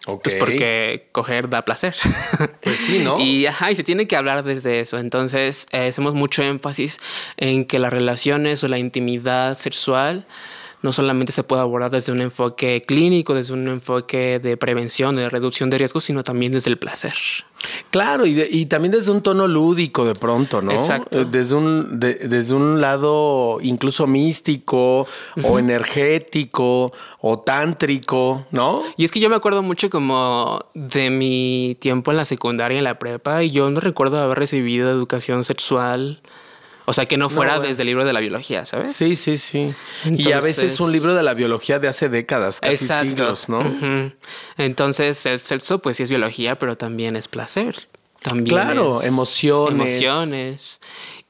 Pues 0.06 0.36
porque 0.36 1.10
coger 1.12 1.50
da 1.50 1.64
placer. 1.64 1.96
Pues 2.62 2.78
sí, 2.78 3.00
¿no? 3.00 3.20
y, 3.24 3.46
ajá, 3.46 3.72
y 3.72 3.76
se 3.76 3.84
tiene 3.84 4.08
que 4.08 4.16
hablar 4.16 4.44
desde 4.44 4.80
eso. 4.80 4.98
Entonces, 4.98 5.68
eh, 5.72 5.88
hacemos 5.88 6.14
mucho 6.14 6.44
énfasis 6.44 7.00
en 7.38 7.66
que 7.66 7.80
las 7.80 7.92
relaciones 7.92 8.64
o 8.64 8.68
la 8.68 8.78
intimidad 8.78 9.56
sexual 9.56 10.26
no 10.82 10.92
solamente 10.92 11.32
se 11.32 11.44
puede 11.44 11.62
abordar 11.62 11.92
desde 11.92 12.12
un 12.12 12.22
enfoque 12.22 12.84
clínico, 12.86 13.34
desde 13.34 13.54
un 13.54 13.68
enfoque 13.68 14.40
de 14.40 14.58
prevención, 14.58 15.16
de 15.16 15.30
reducción 15.30 15.70
de 15.70 15.78
riesgos, 15.78 16.04
sino 16.04 16.24
también 16.24 16.52
desde 16.52 16.72
el 16.72 16.78
placer. 16.78 17.14
Claro, 17.92 18.26
y, 18.26 18.66
también 18.66 18.92
desde 18.92 19.12
un 19.12 19.22
tono 19.22 19.48
lúdico 19.48 20.06
de 20.06 20.16
pronto, 20.16 20.62
¿no? 20.62 20.72
Exacto. 20.72 21.22
Eh, 21.22 21.28
desde 21.30 21.56
un, 21.56 22.00
desde 22.00 22.56
un 22.56 22.82
lado 22.82 23.60
incluso 23.62 24.08
místico 24.08 25.06
o 25.44 25.60
energético 25.60 26.92
o 27.20 27.40
tántrico, 27.40 28.46
¿no? 28.50 28.82
Y 28.98 29.06
es 29.06 29.12
que 29.12 29.20
yo 29.20 29.30
me 29.30 29.36
acuerdo 29.36 29.62
mucho 29.62 29.92
como 29.92 30.66
de 30.74 31.12
mi 31.12 31.78
tiempo 31.80 32.10
en 32.10 32.18
la 32.18 32.26
secundaria, 32.26 32.80
en 32.80 32.84
la 32.84 32.98
prepa, 32.98 33.44
y 33.44 33.52
yo 33.52 33.70
no 33.70 33.80
recuerdo 33.80 34.20
haber 34.20 34.40
recibido 34.40 34.90
educación 34.90 35.44
sexual 35.44 36.22
o 36.86 36.94
sea, 36.94 37.06
que 37.06 37.18
no 37.18 37.30
fuera 37.30 37.60
desde 37.60 37.84
el 37.84 37.88
libro 37.88 38.06
de 38.06 38.14
la 38.14 38.20
biología, 38.20 38.66
¿sabes? 38.66 38.96
Sí, 38.96 39.16
sí, 39.16 39.38
sí. 39.38 39.74
y 40.06 40.32
a 40.32 40.40
veces 40.40 40.80
un 40.80 40.92
libro 40.92 41.16
de 41.16 41.24
la 41.24 41.34
biología 41.34 41.80
de 41.80 41.88
hace 41.88 42.10
décadas, 42.10 42.60
casi 42.60 42.86
siglos, 42.86 43.50
¿no? 43.50 43.64
Entonces, 44.58 45.26
el 45.26 45.40
sexo, 45.40 45.80
pues 45.80 45.98
sí 45.98 46.04
es 46.04 46.10
biología, 46.10 46.58
pero 46.58 46.78
también 46.78 47.16
es 47.16 47.28
placer. 47.28 47.76
También 48.22 48.46
claro, 48.46 49.02
emociones. 49.02 50.00
Emociones. 50.00 50.82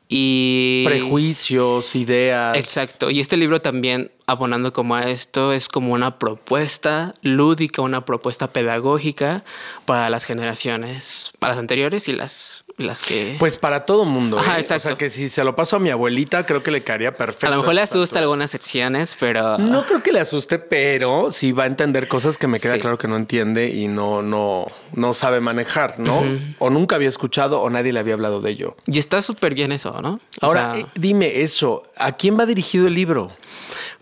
Y. 0.10 0.84
Prejuicios, 0.86 1.96
ideas. 1.96 2.58
Exacto. 2.58 3.10
Y 3.10 3.22
este 3.22 3.38
libro 3.38 3.62
también, 3.62 4.12
abonando 4.32 4.74
como 4.74 4.96
a 4.96 5.10
esto, 5.10 5.54
es 5.54 5.68
como 5.68 5.94
una 5.94 6.18
propuesta 6.20 7.14
lúdica, 7.22 7.82
una 7.82 8.06
propuesta 8.06 8.52
pedagógica 8.52 9.44
para 9.86 10.10
las 10.10 10.26
generaciones, 10.26 11.34
para 11.40 11.54
las 11.54 11.60
anteriores 11.60 12.08
y 12.08 12.14
las 12.14 12.64
las 12.82 13.04
que. 13.04 13.36
Pues 13.40 13.58
para 13.58 13.86
todo 13.86 14.06
mundo. 14.06 14.40
Ajá, 14.40 14.60
exacto. 14.60 14.74
¿eh? 14.74 14.78
O 14.78 14.90
sea 14.92 14.98
que 14.98 15.10
si 15.10 15.30
se 15.30 15.44
lo 15.44 15.56
paso 15.56 15.76
a 15.76 15.80
mi 15.80 15.90
abuelita, 15.90 16.46
creo 16.46 16.64
que 16.64 16.72
le 16.72 16.84
caería 16.84 17.16
perfecto. 17.16 17.48
A 17.48 17.52
lo 17.52 17.58
mejor 17.58 17.76
le 17.76 17.82
asusta 17.82 18.20
algunas 18.20 18.52
secciones, 18.52 19.16
pero. 19.20 19.58
No 19.58 19.84
creo 19.86 20.04
que 20.04 20.12
le 20.12 20.20
asuste, 20.20 20.60
pero 20.60 21.32
sí 21.32 21.52
va 21.52 21.64
a 21.64 21.68
entender 21.68 22.08
cosas 22.08 22.38
que 22.38 22.48
me 22.48 22.60
queda 22.60 22.78
claro 22.80 22.98
que 22.98 23.08
no 23.08 23.18
entiende 23.18 23.70
y 23.70 23.88
no, 23.88 24.22
no, 24.22 24.68
no 24.94 25.14
sabe 25.14 25.40
manejar, 25.40 26.00
¿no? 26.00 26.24
O 26.60 26.70
nunca 26.70 26.96
había 26.96 27.10
escuchado 27.10 27.62
o 27.62 27.70
nadie 27.70 27.94
le 27.94 28.00
había 28.00 28.14
hablado 28.14 28.42
de 28.42 28.52
ello. 28.52 28.76
Y 28.86 29.00
está 29.00 29.22
súper 29.22 29.54
bien 29.54 29.72
eso, 29.72 30.00
¿no? 30.02 30.20
Ahora, 30.42 30.78
eh, 30.78 30.86
dime 30.96 31.42
eso, 31.42 31.84
¿a 31.98 32.14
quién 32.14 32.38
va 32.40 32.46
dirigido 32.46 32.88
el 32.88 32.96
libro? 32.96 33.32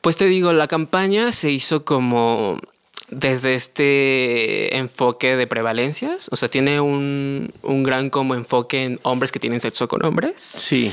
Pues 0.02 0.16
te 0.16 0.26
digo, 0.26 0.54
la 0.54 0.68
campaña 0.68 1.32
se 1.32 1.52
hizo 1.52 1.84
como 1.84 2.60
desde 3.10 3.56
este 3.56 4.78
enfoque 4.78 5.36
de 5.36 5.48
prevalencias. 5.48 6.30
O 6.32 6.36
sea, 6.36 6.50
tiene 6.50 6.80
un, 6.80 7.52
gran 7.64 8.10
como 8.10 8.36
enfoque 8.36 8.84
en 8.84 9.00
hombres 9.04 9.32
que 9.32 9.40
tienen 9.40 9.60
sexo 9.60 9.88
con 9.88 10.04
hombres. 10.06 10.36
Sí. 10.38 10.92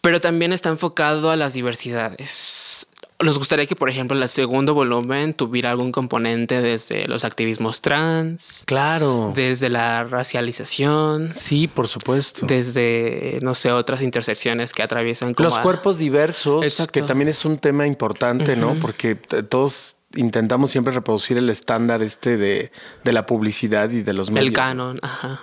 Pero 0.00 0.20
también 0.20 0.52
está 0.52 0.68
enfocado 0.68 1.30
a 1.30 1.36
las 1.36 1.54
diversidades. 1.54 2.88
Nos 3.24 3.38
gustaría 3.38 3.66
que, 3.66 3.74
por 3.74 3.88
ejemplo, 3.90 4.16
el 4.20 4.28
segundo 4.28 4.74
volumen 4.74 5.34
tuviera 5.34 5.70
algún 5.70 5.92
componente 5.92 6.60
desde 6.60 7.08
los 7.08 7.24
activismos 7.24 7.80
trans. 7.80 8.64
Claro. 8.66 9.32
Desde 9.34 9.68
la 9.68 10.04
racialización. 10.04 11.32
Sí, 11.34 11.66
por 11.66 11.88
supuesto. 11.88 12.46
Desde, 12.46 13.38
no 13.42 13.54
sé, 13.54 13.72
otras 13.72 14.02
intersecciones 14.02 14.72
que 14.72 14.82
atraviesan 14.82 15.34
como 15.34 15.48
Los 15.48 15.58
cuerpos 15.58 15.98
diversos, 15.98 16.64
Exacto. 16.64 16.92
que 16.92 17.02
también 17.02 17.28
es 17.28 17.44
un 17.44 17.58
tema 17.58 17.86
importante, 17.86 18.56
¿no? 18.56 18.74
Porque 18.80 19.14
todos 19.14 19.96
intentamos 20.16 20.70
siempre 20.70 20.92
reproducir 20.94 21.38
el 21.38 21.48
estándar 21.50 22.02
este 22.02 22.36
de, 22.36 22.70
de 23.02 23.12
la 23.12 23.26
publicidad 23.26 23.90
y 23.90 24.02
de 24.02 24.12
los 24.12 24.30
medios. 24.30 24.48
El 24.48 24.52
canon, 24.52 24.98
ajá. 25.02 25.40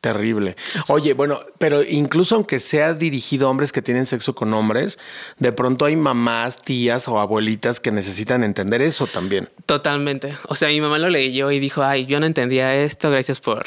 Terrible. 0.00 0.56
Oye, 0.90 1.14
bueno, 1.14 1.40
pero 1.58 1.82
incluso 1.82 2.36
aunque 2.36 2.60
sea 2.60 2.94
dirigido 2.94 3.48
a 3.48 3.50
hombres 3.50 3.72
que 3.72 3.82
tienen 3.82 4.06
sexo 4.06 4.34
con 4.34 4.54
hombres, 4.54 4.98
de 5.38 5.52
pronto 5.52 5.84
hay 5.86 5.96
mamás, 5.96 6.62
tías 6.62 7.08
o 7.08 7.18
abuelitas 7.18 7.80
que 7.80 7.90
necesitan 7.90 8.44
entender 8.44 8.80
eso 8.80 9.08
también. 9.08 9.48
Totalmente. 9.66 10.36
O 10.46 10.54
sea, 10.54 10.68
mi 10.68 10.80
mamá 10.80 10.98
lo 10.98 11.10
leyó 11.10 11.50
y 11.50 11.58
dijo, 11.58 11.82
ay, 11.82 12.06
yo 12.06 12.20
no 12.20 12.26
entendía 12.26 12.76
esto, 12.76 13.10
gracias 13.10 13.40
por, 13.40 13.66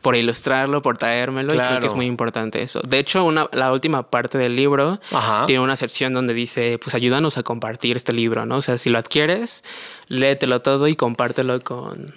por 0.00 0.16
ilustrarlo, 0.16 0.80
por 0.80 0.96
traérmelo. 0.96 1.54
Y 1.54 1.58
creo 1.58 1.80
que 1.80 1.86
es 1.86 1.94
muy 1.94 2.06
importante 2.06 2.62
eso. 2.62 2.80
De 2.80 2.98
hecho, 2.98 3.24
una, 3.24 3.48
la 3.52 3.70
última 3.72 4.10
parte 4.10 4.38
del 4.38 4.56
libro 4.56 5.00
tiene 5.46 5.60
una 5.60 5.76
sección 5.76 6.14
donde 6.14 6.32
dice, 6.32 6.78
pues 6.82 6.94
ayúdanos 6.94 7.36
a 7.36 7.42
compartir 7.42 7.96
este 7.96 8.14
libro, 8.14 8.46
¿no? 8.46 8.56
O 8.56 8.62
sea, 8.62 8.78
si 8.78 8.88
lo 8.88 8.98
adquieres, 8.98 9.64
léetelo 10.08 10.62
todo 10.62 10.88
y 10.88 10.96
compártelo 10.96 11.60
con 11.60 12.14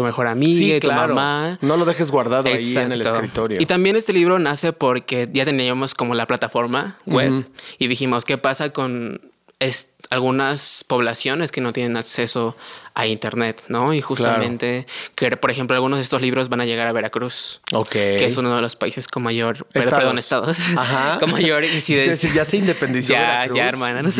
tu 0.00 0.06
mejor 0.06 0.26
amiga 0.26 0.76
y 0.76 0.80
tu 0.80 0.90
mamá. 0.90 1.58
No 1.60 1.76
lo 1.76 1.84
dejes 1.84 2.10
guardado 2.10 2.48
ahí 2.48 2.76
en 2.76 2.92
el 2.92 3.02
escritorio. 3.02 3.58
Y 3.60 3.66
también 3.66 3.96
este 3.96 4.12
libro 4.12 4.38
nace 4.38 4.72
porque 4.72 5.28
ya 5.32 5.44
teníamos 5.44 5.94
como 5.94 6.14
la 6.14 6.26
plataforma 6.26 6.96
web 7.06 7.46
y 7.78 7.86
dijimos, 7.88 8.24
¿qué 8.24 8.38
pasa 8.38 8.70
con 8.70 9.20
algunas 10.08 10.84
poblaciones 10.84 11.52
que 11.52 11.60
no 11.60 11.74
tienen 11.74 11.98
acceso 11.98 12.56
a 12.94 13.06
internet, 13.06 13.64
¿no? 13.68 13.92
Y 13.92 14.00
justamente 14.00 14.86
que, 15.14 15.36
por 15.36 15.50
ejemplo, 15.50 15.76
algunos 15.76 15.98
de 15.98 16.02
estos 16.02 16.22
libros 16.22 16.48
van 16.48 16.62
a 16.62 16.64
llegar 16.64 16.86
a 16.86 16.92
Veracruz, 16.92 17.60
que 17.90 18.24
es 18.24 18.36
uno 18.38 18.56
de 18.56 18.62
los 18.62 18.74
países 18.76 19.06
con 19.06 19.22
mayor, 19.22 19.66
estados. 19.74 20.00
perdón, 20.00 20.18
estados, 20.18 20.58
con 21.20 21.30
mayor 21.30 21.64
incidencia. 21.64 22.12
Es 22.12 22.22
decir, 22.22 22.32
ya 22.34 22.44
se 22.46 22.56
independizó 22.56 23.12
ya, 23.12 23.20
Veracruz. 23.20 23.56
Ya, 23.56 23.68
hermana, 23.68 24.02
no 24.02 24.10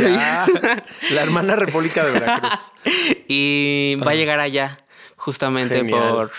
La 1.15 1.23
hermana 1.23 1.57
República 1.57 2.05
de 2.05 2.13
Veracruz. 2.13 2.73
y 3.29 3.97
va 4.07 4.13
a 4.13 4.15
llegar 4.15 4.41
allá 4.41 4.79
justamente 5.21 5.85
por, 5.85 6.33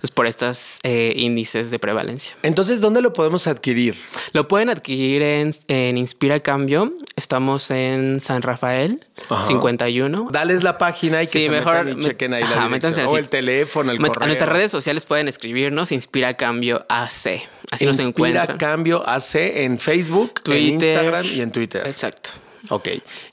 pues, 0.00 0.10
por 0.10 0.26
estos 0.26 0.80
eh, 0.82 1.12
índices 1.16 1.70
de 1.70 1.78
prevalencia. 1.78 2.36
Entonces, 2.42 2.80
¿dónde 2.80 3.00
lo 3.00 3.12
podemos 3.12 3.46
adquirir? 3.46 3.94
Lo 4.32 4.48
pueden 4.48 4.70
adquirir 4.70 5.22
en, 5.22 5.52
en 5.68 5.96
Inspira 5.96 6.40
Cambio. 6.40 6.92
Estamos 7.14 7.70
en 7.70 8.18
San 8.18 8.42
Rafael, 8.42 9.06
51. 9.40 10.28
Dales 10.32 10.64
la 10.64 10.78
página 10.78 11.22
y 11.22 11.26
que 11.26 11.44
se 11.44 11.50
mejor 11.50 11.84
metan 11.84 12.00
y 12.00 12.02
chequen 12.02 12.34
ahí 12.34 12.42
la 12.42 12.68
dirección. 12.68 13.06
O 13.06 13.18
el 13.18 13.30
teléfono, 13.30 13.92
el 13.92 13.98
correo. 13.98 14.22
A 14.22 14.26
nuestras 14.26 14.50
redes 14.50 14.72
sociales 14.72 15.06
pueden 15.06 15.28
escribirnos 15.28 15.92
Inspira 15.92 16.34
Cambio 16.34 16.84
AC. 16.88 17.48
Así 17.70 17.86
nos 17.86 18.00
encuentran. 18.00 18.46
Inspira 18.50 18.58
Cambio 18.58 19.08
AC 19.08 19.36
en 19.36 19.78
Facebook, 19.78 20.42
Twitter, 20.42 20.60
en 20.60 20.74
Instagram 20.74 21.26
y 21.26 21.40
en 21.40 21.52
Twitter. 21.52 21.86
Exacto. 21.86 22.30
Ok. 22.70 22.88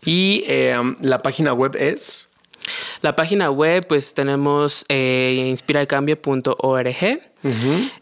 Y 0.06 0.44
eh, 0.48 0.78
la 1.02 1.24
página 1.24 1.54
web 1.54 1.76
es... 1.76 2.28
La 3.02 3.16
página 3.16 3.50
web, 3.50 3.88
pues 3.88 4.14
tenemos 4.14 4.86
eh, 4.90 5.48
inspiracambio.org 5.50 7.22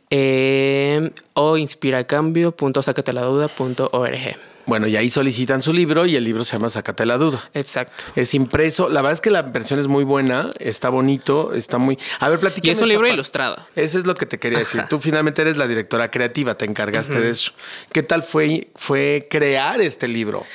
eh, 0.10 1.12
o 1.34 1.58
inspiracambio.sacateladuda.org. 1.58 4.38
Bueno, 4.66 4.88
y 4.88 4.98
ahí 4.98 5.10
solicitan 5.10 5.62
su 5.64 5.72
libro 5.74 6.06
y 6.06 6.16
el 6.16 6.24
libro 6.24 6.46
se 6.46 6.56
llama 6.56 6.70
Sácate 6.70 7.08
la 7.08 7.18
duda. 7.18 7.50
Exacto. 7.56 8.04
Es 8.16 8.36
impreso. 8.36 8.88
La 8.88 9.02
verdad 9.02 9.14
es 9.14 9.22
que 9.22 9.32
la 9.32 9.42
versión 9.42 9.80
es 9.80 9.88
muy 9.88 10.04
buena, 10.04 10.52
está 10.60 10.90
bonito, 10.90 11.56
está 11.56 11.80
muy. 11.80 11.98
A 12.20 12.30
ver, 12.30 12.40
platícame. 12.40 12.70
Y 12.70 12.74
es 12.74 12.82
un 12.82 12.90
libro 12.90 13.08
ilustrado. 13.08 13.66
Ese 13.76 13.98
es 13.98 14.06
lo 14.06 14.14
que 14.14 14.28
te 14.28 14.38
quería 14.38 14.60
decir. 14.60 14.84
Tú 14.88 15.00
finalmente 15.00 15.42
eres 15.42 15.58
la 15.58 15.68
directora 15.68 16.12
creativa, 16.12 16.54
te 16.56 16.66
encargaste 16.66 17.20
de 17.20 17.32
eso. 17.32 17.54
¿Qué 17.92 18.04
tal 18.04 18.22
fue, 18.22 18.70
fue 18.76 19.28
crear 19.28 19.82
este 19.82 20.08
libro? 20.08 20.46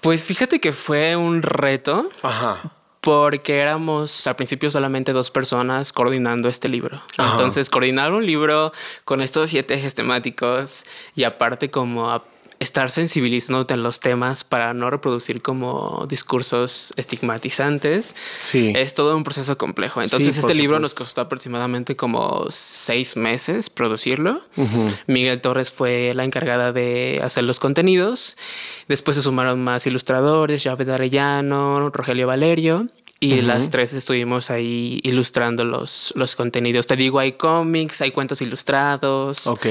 Pues 0.00 0.24
fíjate 0.24 0.58
que 0.58 0.72
fue 0.72 1.14
un 1.14 1.42
reto. 1.42 2.08
Ajá 2.22 2.72
Porque 3.02 3.58
éramos 3.58 4.26
al 4.28 4.36
principio 4.36 4.70
solamente 4.70 5.12
dos 5.12 5.30
personas 5.30 5.92
coordinando 5.92 6.48
este 6.48 6.68
libro. 6.68 7.02
Entonces, 7.18 7.68
coordinar 7.68 8.12
un 8.12 8.24
libro 8.24 8.72
con 9.04 9.20
estos 9.20 9.50
siete 9.50 9.74
ejes 9.74 9.94
temáticos 9.94 10.84
y 11.16 11.24
aparte 11.24 11.68
como 11.68 12.10
estar 12.62 12.90
sensibilizándote 12.90 13.74
en 13.74 13.82
los 13.82 14.00
temas 14.00 14.44
para 14.44 14.72
no 14.72 14.88
reproducir 14.88 15.42
como 15.42 16.06
discursos 16.08 16.92
estigmatizantes. 16.96 18.14
Sí. 18.40 18.72
Es 18.74 18.94
todo 18.94 19.16
un 19.16 19.24
proceso 19.24 19.58
complejo. 19.58 20.00
Entonces, 20.00 20.36
este 20.36 20.54
libro 20.54 20.78
nos 20.78 20.94
costó 20.94 21.20
aproximadamente 21.20 21.96
como 21.96 22.46
seis 22.50 23.16
meses 23.16 23.68
producirlo. 23.68 24.40
Miguel 25.06 25.40
Torres 25.40 25.70
fue 25.70 26.12
la 26.14 26.24
encargada 26.24 26.72
de 26.72 27.20
hacer 27.22 27.44
los 27.44 27.58
contenidos. 27.58 28.36
Después 28.88 29.16
se 29.16 29.22
sumaron 29.22 29.62
más 29.62 29.86
ilustradores, 29.86 30.62
Javed 30.62 30.88
Arellano, 30.88 31.90
Rogelio 31.90 32.26
Valerio. 32.26 32.88
Y 33.18 33.40
las 33.40 33.70
tres 33.70 33.92
estuvimos 33.92 34.50
ahí 34.50 35.00
ilustrando 35.04 35.64
los, 35.64 36.12
los 36.16 36.34
contenidos. 36.34 36.88
Te 36.88 36.96
digo, 36.96 37.20
hay 37.20 37.32
cómics, 37.32 38.00
hay 38.00 38.10
cuentos 38.10 38.42
ilustrados. 38.42 39.46
Ok. 39.46 39.66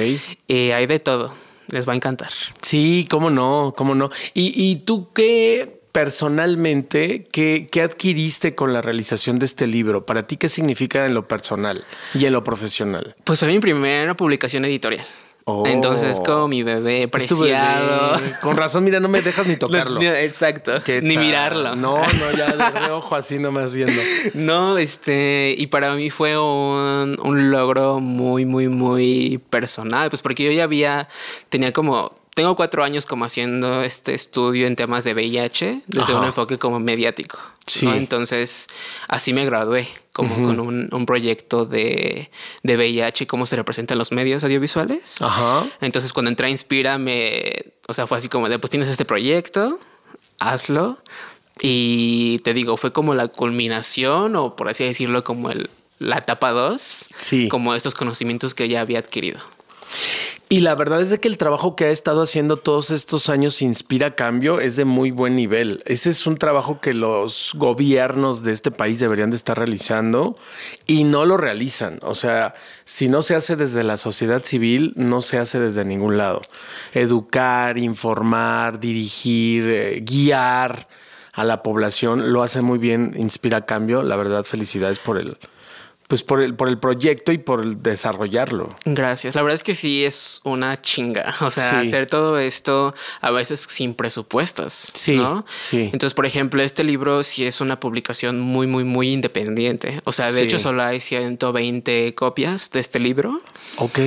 Y 0.47 0.71
hay 0.71 0.87
de 0.87 0.99
todo 0.99 1.33
les 1.71 1.87
va 1.87 1.93
a 1.93 1.95
encantar. 1.95 2.29
Sí, 2.61 3.07
cómo 3.09 3.29
no, 3.29 3.73
cómo 3.75 3.95
no. 3.95 4.11
¿Y, 4.33 4.75
tú 4.85 5.11
qué 5.13 5.81
personalmente, 5.91 7.27
qué, 7.31 7.67
qué, 7.69 7.81
adquiriste 7.81 8.55
con 8.55 8.73
la 8.73 8.81
realización 8.81 9.39
de 9.39 9.45
este 9.45 9.67
libro? 9.67 10.05
¿Para 10.05 10.27
ti 10.27 10.37
qué 10.37 10.49
significa 10.49 11.05
en 11.05 11.13
lo 11.13 11.27
personal 11.27 11.83
y 12.13 12.25
en 12.25 12.33
lo 12.33 12.43
profesional? 12.43 13.15
Pues 13.23 13.39
fue 13.39 13.47
mi 13.47 13.59
primera 13.59 14.15
publicación 14.15 14.65
editorial. 14.65 15.05
Oh. 15.45 15.63
Entonces, 15.65 16.19
como 16.19 16.47
mi 16.47 16.63
bebé 16.63 17.07
preciado. 17.07 18.19
Con 18.41 18.57
razón, 18.57 18.83
mira, 18.83 18.99
no 18.99 19.07
me 19.07 19.21
dejas 19.21 19.47
ni 19.47 19.55
tocarlo. 19.57 20.01
exacto. 20.01 20.73
Ni 21.01 21.17
mirarlo. 21.17 21.75
No, 21.75 21.97
no, 22.01 22.37
ya 22.37 22.55
de 22.55 22.79
reojo 22.79 23.15
así 23.15 23.39
nomás 23.39 23.73
viendo. 23.73 24.01
No, 24.33 24.77
este, 24.77 25.55
y 25.57 25.67
para 25.67 25.93
mí 25.95 26.09
fue 26.09 26.37
un, 26.37 27.17
un 27.21 27.51
logro 27.51 27.99
muy, 27.99 28.45
muy, 28.45 28.69
muy 28.69 29.41
personal, 29.49 30.09
pues 30.09 30.21
porque 30.21 30.43
yo 30.43 30.51
ya 30.51 30.63
había, 30.63 31.07
tenía 31.49 31.73
como 31.73 32.20
tengo 32.33 32.55
cuatro 32.55 32.83
años 32.83 33.05
como 33.05 33.25
haciendo 33.25 33.83
este 33.83 34.13
estudio 34.13 34.67
en 34.67 34.75
temas 34.75 35.03
de 35.03 35.13
VIH 35.13 35.81
desde 35.87 36.15
un 36.15 36.23
enfoque 36.23 36.57
como 36.57 36.79
mediático. 36.79 37.37
Sí. 37.67 37.87
Entonces, 37.87 38.67
así 39.07 39.33
me 39.33 39.45
gradué, 39.45 39.87
como 40.13 40.35
con 40.35 40.59
un, 40.59 41.05
proyecto 41.05 41.65
de, 41.65 42.31
de 42.63 42.77
VIH 42.77 43.25
y 43.25 43.27
cómo 43.27 43.45
se 43.45 43.55
representan 43.55 43.97
los 43.97 44.11
medios 44.11 44.43
audiovisuales. 44.43 45.21
Ajá. 45.21 45.67
Entonces, 45.81 46.13
cuando 46.13 46.29
entré 46.29 46.47
a 46.47 46.49
Inspira, 46.49 46.97
me, 46.97 47.73
o 47.87 47.93
sea, 47.93 48.07
fue 48.07 48.17
así 48.17 48.29
como 48.29 48.47
de, 48.49 48.59
pues 48.59 48.71
tienes 48.71 48.89
este 48.89 49.05
proyecto, 49.05 49.79
hazlo. 50.39 50.97
Y 51.59 52.39
te 52.39 52.53
digo, 52.53 52.77
fue 52.77 52.91
como 52.93 53.13
la 53.13 53.27
culminación, 53.27 54.35
o 54.35 54.55
por 54.55 54.69
así 54.69 54.83
decirlo, 54.83 55.23
como 55.23 55.51
el, 55.51 55.69
la 55.99 56.17
etapa 56.17 56.51
dos, 56.51 57.09
sí. 57.17 57.47
como 57.49 57.75
estos 57.75 57.93
conocimientos 57.93 58.55
que 58.55 58.67
ya 58.67 58.81
había 58.81 58.99
adquirido. 58.99 59.39
Y 60.51 60.59
la 60.59 60.75
verdad 60.75 61.01
es 61.01 61.09
de 61.09 61.21
que 61.21 61.29
el 61.29 61.37
trabajo 61.37 61.77
que 61.77 61.85
ha 61.85 61.91
estado 61.91 62.23
haciendo 62.23 62.57
todos 62.57 62.91
estos 62.91 63.29
años 63.29 63.61
Inspira 63.61 64.15
Cambio 64.15 64.59
es 64.59 64.75
de 64.75 64.83
muy 64.83 65.09
buen 65.09 65.33
nivel. 65.33 65.81
Ese 65.85 66.09
es 66.09 66.27
un 66.27 66.35
trabajo 66.35 66.81
que 66.81 66.93
los 66.93 67.53
gobiernos 67.55 68.43
de 68.43 68.51
este 68.51 68.69
país 68.69 68.99
deberían 68.99 69.29
de 69.29 69.37
estar 69.37 69.57
realizando 69.57 70.35
y 70.85 71.05
no 71.05 71.23
lo 71.23 71.37
realizan. 71.37 71.99
O 72.01 72.15
sea, 72.15 72.53
si 72.83 73.07
no 73.07 73.21
se 73.21 73.35
hace 73.35 73.55
desde 73.55 73.83
la 73.83 73.95
sociedad 73.95 74.43
civil, 74.43 74.91
no 74.97 75.21
se 75.21 75.37
hace 75.37 75.57
desde 75.57 75.85
ningún 75.85 76.17
lado. 76.17 76.41
Educar, 76.91 77.77
informar, 77.77 78.77
dirigir, 78.77 79.69
eh, 79.69 80.03
guiar 80.05 80.89
a 81.31 81.45
la 81.45 81.63
población 81.63 82.33
lo 82.33 82.43
hace 82.43 82.59
muy 82.59 82.77
bien 82.77 83.13
Inspira 83.15 83.65
Cambio. 83.65 84.03
La 84.03 84.17
verdad, 84.17 84.43
felicidades 84.43 84.99
por 84.99 85.17
el 85.17 85.37
pues 86.11 86.23
por 86.23 86.41
el, 86.41 86.55
por 86.55 86.67
el 86.67 86.77
proyecto 86.77 87.31
y 87.31 87.37
por 87.37 87.61
el 87.61 87.81
desarrollarlo. 87.81 88.67
Gracias. 88.83 89.33
La 89.33 89.43
verdad 89.43 89.55
es 89.55 89.63
que 89.63 89.75
sí 89.75 90.03
es 90.03 90.41
una 90.43 90.75
chinga. 90.81 91.33
O 91.41 91.49
sea, 91.49 91.79
hacer 91.79 92.05
todo 92.05 92.37
esto 92.37 92.93
a 93.21 93.31
veces 93.31 93.65
sin 93.69 93.93
presupuestos. 93.93 94.73
Sí. 94.93 95.15
¿no? 95.15 95.45
Sí. 95.55 95.89
Entonces, 95.93 96.13
por 96.13 96.25
ejemplo, 96.25 96.61
este 96.61 96.83
libro 96.83 97.23
sí 97.23 97.45
es 97.45 97.61
una 97.61 97.79
publicación 97.79 98.41
muy, 98.41 98.67
muy, 98.67 98.83
muy 98.83 99.13
independiente. 99.13 100.01
O 100.03 100.11
sea, 100.11 100.33
de 100.33 100.43
hecho, 100.43 100.59
solo 100.59 100.83
hay 100.83 100.99
120 100.99 102.13
copias 102.13 102.71
de 102.71 102.81
este 102.81 102.99
libro. 102.99 103.41
Ok. 103.77 103.99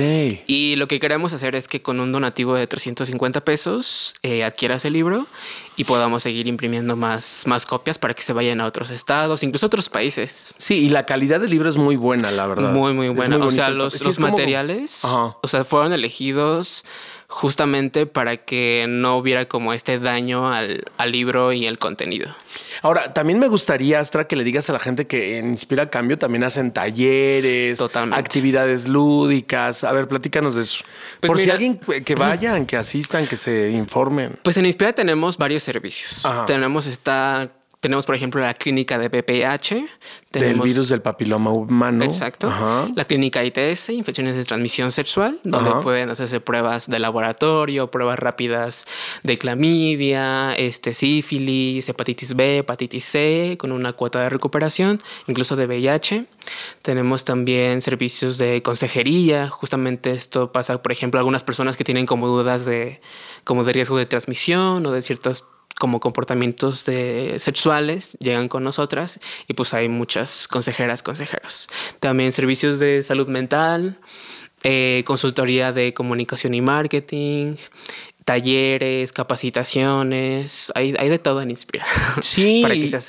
Y 0.45 0.75
lo 0.75 0.87
que 0.87 0.99
queremos 0.99 1.33
hacer 1.33 1.55
es 1.55 1.67
que 1.67 1.81
con 1.81 1.99
un 1.99 2.11
donativo 2.11 2.53
de 2.53 2.67
350 2.67 3.43
pesos 3.43 4.13
eh, 4.21 4.43
adquieras 4.43 4.85
el 4.85 4.93
libro 4.93 5.27
y 5.75 5.83
podamos 5.83 6.23
seguir 6.23 6.47
imprimiendo 6.47 6.95
más, 6.95 7.43
más 7.47 7.65
copias 7.65 7.97
para 7.97 8.13
que 8.13 8.21
se 8.21 8.33
vayan 8.33 8.61
a 8.61 8.65
otros 8.65 8.91
estados, 8.91 9.43
incluso 9.43 9.65
a 9.65 9.67
otros 9.67 9.89
países. 9.89 10.53
Sí, 10.57 10.85
y 10.85 10.89
la 10.89 11.05
calidad 11.05 11.39
del 11.39 11.49
libro 11.49 11.69
es 11.69 11.77
muy 11.77 11.94
buena, 11.95 12.31
la 12.31 12.47
verdad. 12.47 12.71
Muy, 12.71 12.93
muy 12.93 13.09
buena. 13.09 13.37
o 13.37 13.51
sea, 13.51 13.69
los, 13.69 14.03
los 14.03 14.19
materiales, 14.19 15.03
o 15.05 15.47
sea, 15.47 15.63
fueron 15.63 15.93
elegidos 15.93 16.85
justamente 17.27 18.05
para 18.05 18.37
que 18.37 18.85
no 18.87 19.17
hubiera 19.17 19.47
como 19.47 19.73
este 19.73 19.99
daño 19.99 20.51
al, 20.53 20.83
libro 21.07 21.53
y 21.53 21.65
el 21.65 21.79
contenido. 21.79 22.29
Ahora, 22.81 23.13
también 23.13 23.39
me 23.39 23.47
gustaría, 23.47 23.99
Astra, 23.99 24.27
que 24.27 24.35
le 24.35 24.43
digas 24.43 24.69
a 24.69 24.73
la 24.73 24.79
gente 24.79 25.07
que 25.07 25.37
en 25.37 25.49
Inspira 25.49 25.89
Cambio 25.89 26.17
también 26.17 26.43
hacen 26.43 26.71
talleres, 26.71 27.81
actividades 28.11 28.87
lúdicas. 28.87 29.83
A 29.83 29.91
ver, 29.91 30.07
platícanos 30.07 30.55
de 30.55 30.61
eso. 30.61 30.83
Pues 31.19 31.29
Por 31.29 31.39
si 31.39 31.49
alguien 31.49 31.77
que 31.77 32.15
vayan, 32.15 32.65
que 32.65 32.77
asistan, 32.77 33.27
que 33.27 33.37
se 33.37 33.71
informen. 33.71 34.39
Pues 34.43 34.57
en 34.57 34.65
Inspira 34.65 34.93
tenemos 34.93 35.37
varios 35.37 35.63
servicios. 35.63 36.23
Tenemos 36.45 36.87
esta 36.87 37.49
tenemos, 37.85 38.07
por 38.07 38.15
ejemplo, 38.15 38.41
la 38.41 38.55
clínica 38.55 38.97
de 38.97 39.09
BPH. 39.09 39.85
del 40.31 40.59
virus 40.59 40.89
del 40.89 41.03
papiloma 41.03 41.51
humano. 41.51 42.03
Exacto. 42.03 42.51
La 42.95 43.05
clínica 43.05 43.45
ITS, 43.45 43.89
infecciones 43.89 44.35
de 44.35 44.43
transmisión 44.43 44.91
sexual, 44.91 45.39
donde 45.43 45.69
pueden 45.83 46.09
hacerse 46.09 46.39
pruebas 46.39 46.89
de 46.89 46.97
laboratorio, 46.97 47.91
pruebas 47.91 48.17
rápidas 48.17 48.87
de 49.21 49.37
clamidia, 49.37 50.55
este, 50.55 50.95
sífilis, 50.95 51.87
hepatitis 51.87 52.35
B, 52.35 52.57
hepatitis 52.57 53.05
C, 53.05 53.55
con 53.59 53.71
una 53.71 53.93
cuota 53.93 54.19
de 54.19 54.31
recuperación, 54.31 54.99
incluso 55.27 55.55
de 55.55 55.67
VIH. 55.67 56.25
Tenemos 56.81 57.23
también 57.23 57.81
servicios 57.81 58.39
de 58.39 58.63
consejería. 58.63 59.47
Justamente 59.47 60.09
esto 60.11 60.51
pasa, 60.51 60.81
por 60.81 60.91
ejemplo, 60.91 61.19
algunas 61.19 61.43
personas 61.43 61.77
que 61.77 61.83
tienen 61.83 62.07
como 62.07 62.27
dudas 62.27 62.65
de, 62.65 62.99
como 63.43 63.63
de 63.63 63.73
riesgo 63.73 63.95
de 63.95 64.07
transmisión 64.07 64.83
o 64.87 64.91
de 64.91 65.03
ciertas 65.03 65.45
como 65.79 65.99
comportamientos 65.99 66.79
sexuales 66.79 68.17
llegan 68.19 68.47
con 68.47 68.63
nosotras 68.63 69.19
y 69.47 69.53
pues 69.53 69.73
hay 69.73 69.89
muchas 69.89 70.47
consejeras, 70.47 71.03
consejeros. 71.03 71.67
También 71.99 72.31
servicios 72.31 72.79
de 72.79 73.03
salud 73.03 73.27
mental, 73.27 73.97
eh, 74.63 75.03
consultoría 75.05 75.71
de 75.71 75.93
comunicación 75.93 76.53
y 76.53 76.61
marketing, 76.61 77.55
talleres, 78.25 79.13
capacitaciones, 79.13 80.71
hay, 80.73 80.91
de 80.91 81.19
todo 81.19 81.41
en 81.41 81.51
Inspira. 81.51 81.85
Sí, 82.21 82.65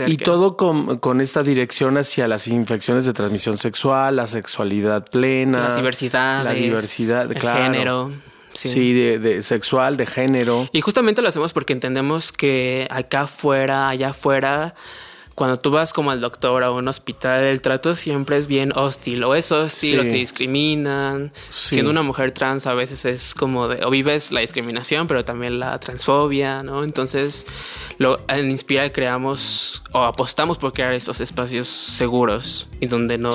y 0.06 0.16
todo 0.18 0.56
con, 0.56 1.20
esta 1.20 1.42
dirección 1.42 1.96
hacia 1.96 2.28
las 2.28 2.46
infecciones 2.46 3.06
de 3.06 3.14
transmisión 3.14 3.56
sexual, 3.56 4.16
la 4.16 4.26
sexualidad 4.26 5.06
plena, 5.08 5.60
las 5.60 5.76
diversidades, 5.76 6.44
la 6.44 6.52
diversidad, 6.52 7.32
el 7.32 7.40
género. 7.40 8.12
Sí, 8.58 8.92
de, 8.92 9.42
sexual, 9.42 9.96
de 9.96 10.06
género. 10.06 10.68
Y 10.72 10.80
justamente 10.80 11.22
lo 11.22 11.28
hacemos 11.28 11.52
porque 11.52 11.72
entendemos 11.72 12.32
que 12.32 12.86
acá 12.90 13.22
afuera, 13.22 13.88
allá 13.88 14.10
afuera, 14.10 14.74
cuando 15.36 15.58
tú 15.58 15.70
vas 15.70 15.92
como 15.92 16.10
al 16.10 16.22
doctor 16.22 16.64
a 16.64 16.70
un 16.70 16.88
hospital, 16.88 17.44
el 17.44 17.60
trato 17.60 17.94
siempre 17.94 18.38
es 18.38 18.46
bien 18.46 18.72
hostil. 18.74 19.22
O 19.22 19.34
es 19.34 19.52
hostil, 19.52 20.00
o 20.00 20.02
te 20.02 20.08
discriminan. 20.08 21.30
Siendo 21.50 21.90
una 21.90 22.00
mujer 22.00 22.32
trans, 22.32 22.66
a 22.66 22.72
veces 22.72 23.04
es 23.04 23.34
como 23.34 23.68
de, 23.68 23.84
o 23.84 23.90
vives 23.90 24.32
la 24.32 24.40
discriminación, 24.40 25.06
pero 25.06 25.26
también 25.26 25.60
la 25.60 25.78
transfobia, 25.78 26.62
¿no? 26.62 26.82
Entonces, 26.84 27.46
lo, 27.98 28.18
en 28.28 28.50
Inspira 28.50 28.90
creamos 28.90 29.82
o 29.92 30.04
apostamos 30.04 30.56
por 30.56 30.72
crear 30.72 30.94
estos 30.94 31.20
espacios 31.20 31.68
seguros 31.68 32.68
y 32.80 32.86
donde 32.86 33.18
no, 33.18 33.34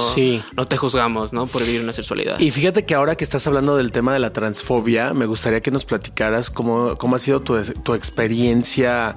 no 0.58 0.68
te 0.68 0.78
juzgamos, 0.78 1.34
¿no? 1.34 1.46
Por 1.46 1.64
vivir 1.64 1.82
una 1.82 1.94
sexualidad. 1.94 2.40
Y 2.40 2.50
fíjate 2.50 2.84
que 2.84 2.96
ahora 2.96 3.16
que 3.16 3.24
estás 3.24 3.46
hablando 3.46 3.78
del 3.78 3.92
tema 3.92 4.12
de 4.12 4.20
la 4.20 4.34
transfobia, 4.34 5.14
me 5.14 5.28
gustaría 5.28 5.62
que 5.62 5.70
nos 5.70 5.86
platicaras 5.86 6.50
cómo, 6.50 6.98
cómo 6.98 7.16
ha 7.16 7.20
sido 7.20 7.42
tu, 7.42 7.62
tu 7.62 7.94
experiencia 7.94 9.16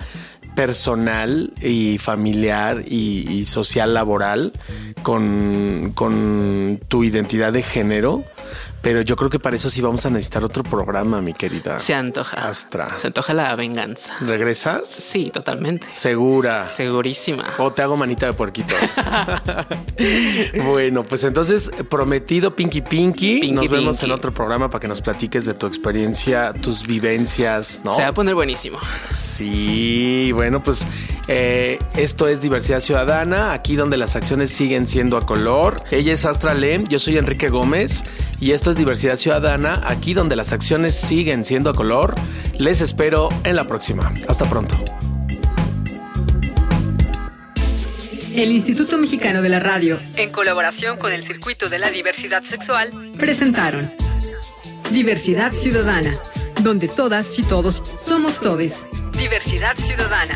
personal 0.55 1.53
y 1.61 1.99
familiar 1.99 2.85
y, 2.87 3.45
social 3.47 3.95
laboral 3.95 4.53
con, 5.03 5.93
con, 5.95 6.81
tu 6.89 7.05
identidad 7.05 7.53
de 7.53 7.63
género 7.63 8.25
pero 8.85 9.01
yo 9.01 9.17
creo 9.17 9.31
que 9.31 9.39
para 9.39 9.57
eso 9.57 9.71
sí 9.71 9.81
vamos 9.81 10.05
a 10.05 10.11
necesitar 10.11 10.45
otro 10.45 10.63
programa, 10.63 11.23
mi 11.23 11.33
querida. 11.33 11.79
Se 11.79 11.95
antoja. 11.95 12.47
Astra. 12.47 12.99
Se 12.99 13.07
antoja 13.07 13.33
la 13.33 13.57
venganza. 13.57 14.15
¿Regresas? 14.21 14.87
Sí, 14.87 15.31
totalmente. 15.33 15.87
Segura. 15.93 16.69
Segurísima. 16.69 17.55
O 17.57 17.73
te 17.73 17.81
hago 17.81 17.97
manita 17.97 18.27
de 18.27 18.35
puerquito. 18.35 18.75
bueno, 20.67 21.03
pues 21.03 21.25
entonces, 21.25 21.71
prometido 21.89 22.55
Pinky 22.55 22.83
Pinky. 22.83 23.51
nos 23.53 23.71
vemos 23.71 24.03
en 24.03 24.13
otro 24.13 24.35
programa 24.35 24.69
para 24.69 24.81
que 24.81 24.89
nos 24.89 25.01
platiques 25.01 25.47
de 25.47 25.55
tu 25.55 25.67
experiencia, 25.67 26.53
tus 26.53 26.87
vivencias, 26.87 27.81
¿no? 27.85 27.93
Se 27.93 28.03
va 28.03 28.09
a 28.09 28.15
poner 28.15 28.35
buenísimo. 28.35 28.79
Sí, 29.11 30.31
bueno, 30.35 30.63
pues 30.63 30.87
Eh, 31.27 31.79
esto 31.97 32.29
es 32.29 32.41
Diversidad 32.41 32.81
Ciudadana, 32.81 33.53
aquí 33.53 33.77
donde 33.77 33.97
las 33.97 34.15
acciones 34.17 34.51
siguen 34.51 34.87
siendo 34.87 35.17
a 35.17 35.25
color. 35.25 35.83
Ella 35.91 36.13
es 36.13 36.25
Astra 36.25 36.55
Lem, 36.55 36.87
yo 36.87 36.99
soy 36.99 37.17
Enrique 37.17 37.49
Gómez 37.49 38.05
y 38.41 38.53
esto 38.53 38.71
es 38.71 38.77
Diversidad 38.77 39.17
Ciudadana, 39.17 39.81
aquí 39.85 40.13
donde 40.13 40.37
las 40.37 40.53
acciones 40.53 40.95
siguen 40.95 41.45
siendo 41.45 41.71
a 41.71 41.75
color. 41.75 42.15
Les 42.59 42.81
espero 42.81 43.29
en 43.45 43.57
la 43.57 43.65
próxima. 43.65 44.13
Hasta 44.29 44.49
pronto. 44.49 44.77
El 48.35 48.51
Instituto 48.51 48.99
Mexicano 48.99 49.43
de 49.43 49.49
la 49.49 49.61
Radio, 49.61 50.01
en 50.17 50.31
colaboración 50.31 50.99
con 50.99 51.13
el 51.13 51.23
Circuito 51.23 51.69
de 51.69 51.79
la 51.79 51.91
Diversidad 51.91 52.43
Sexual, 52.43 52.91
presentaron 53.17 53.91
Diversidad 54.91 55.53
Ciudadana, 55.53 56.13
donde 56.61 56.89
todas 56.89 57.39
y 57.39 57.45
todos 57.45 57.83
somos 58.05 58.41
todes. 58.41 58.89
Diversidad 59.17 59.77
Ciudadana. 59.77 60.35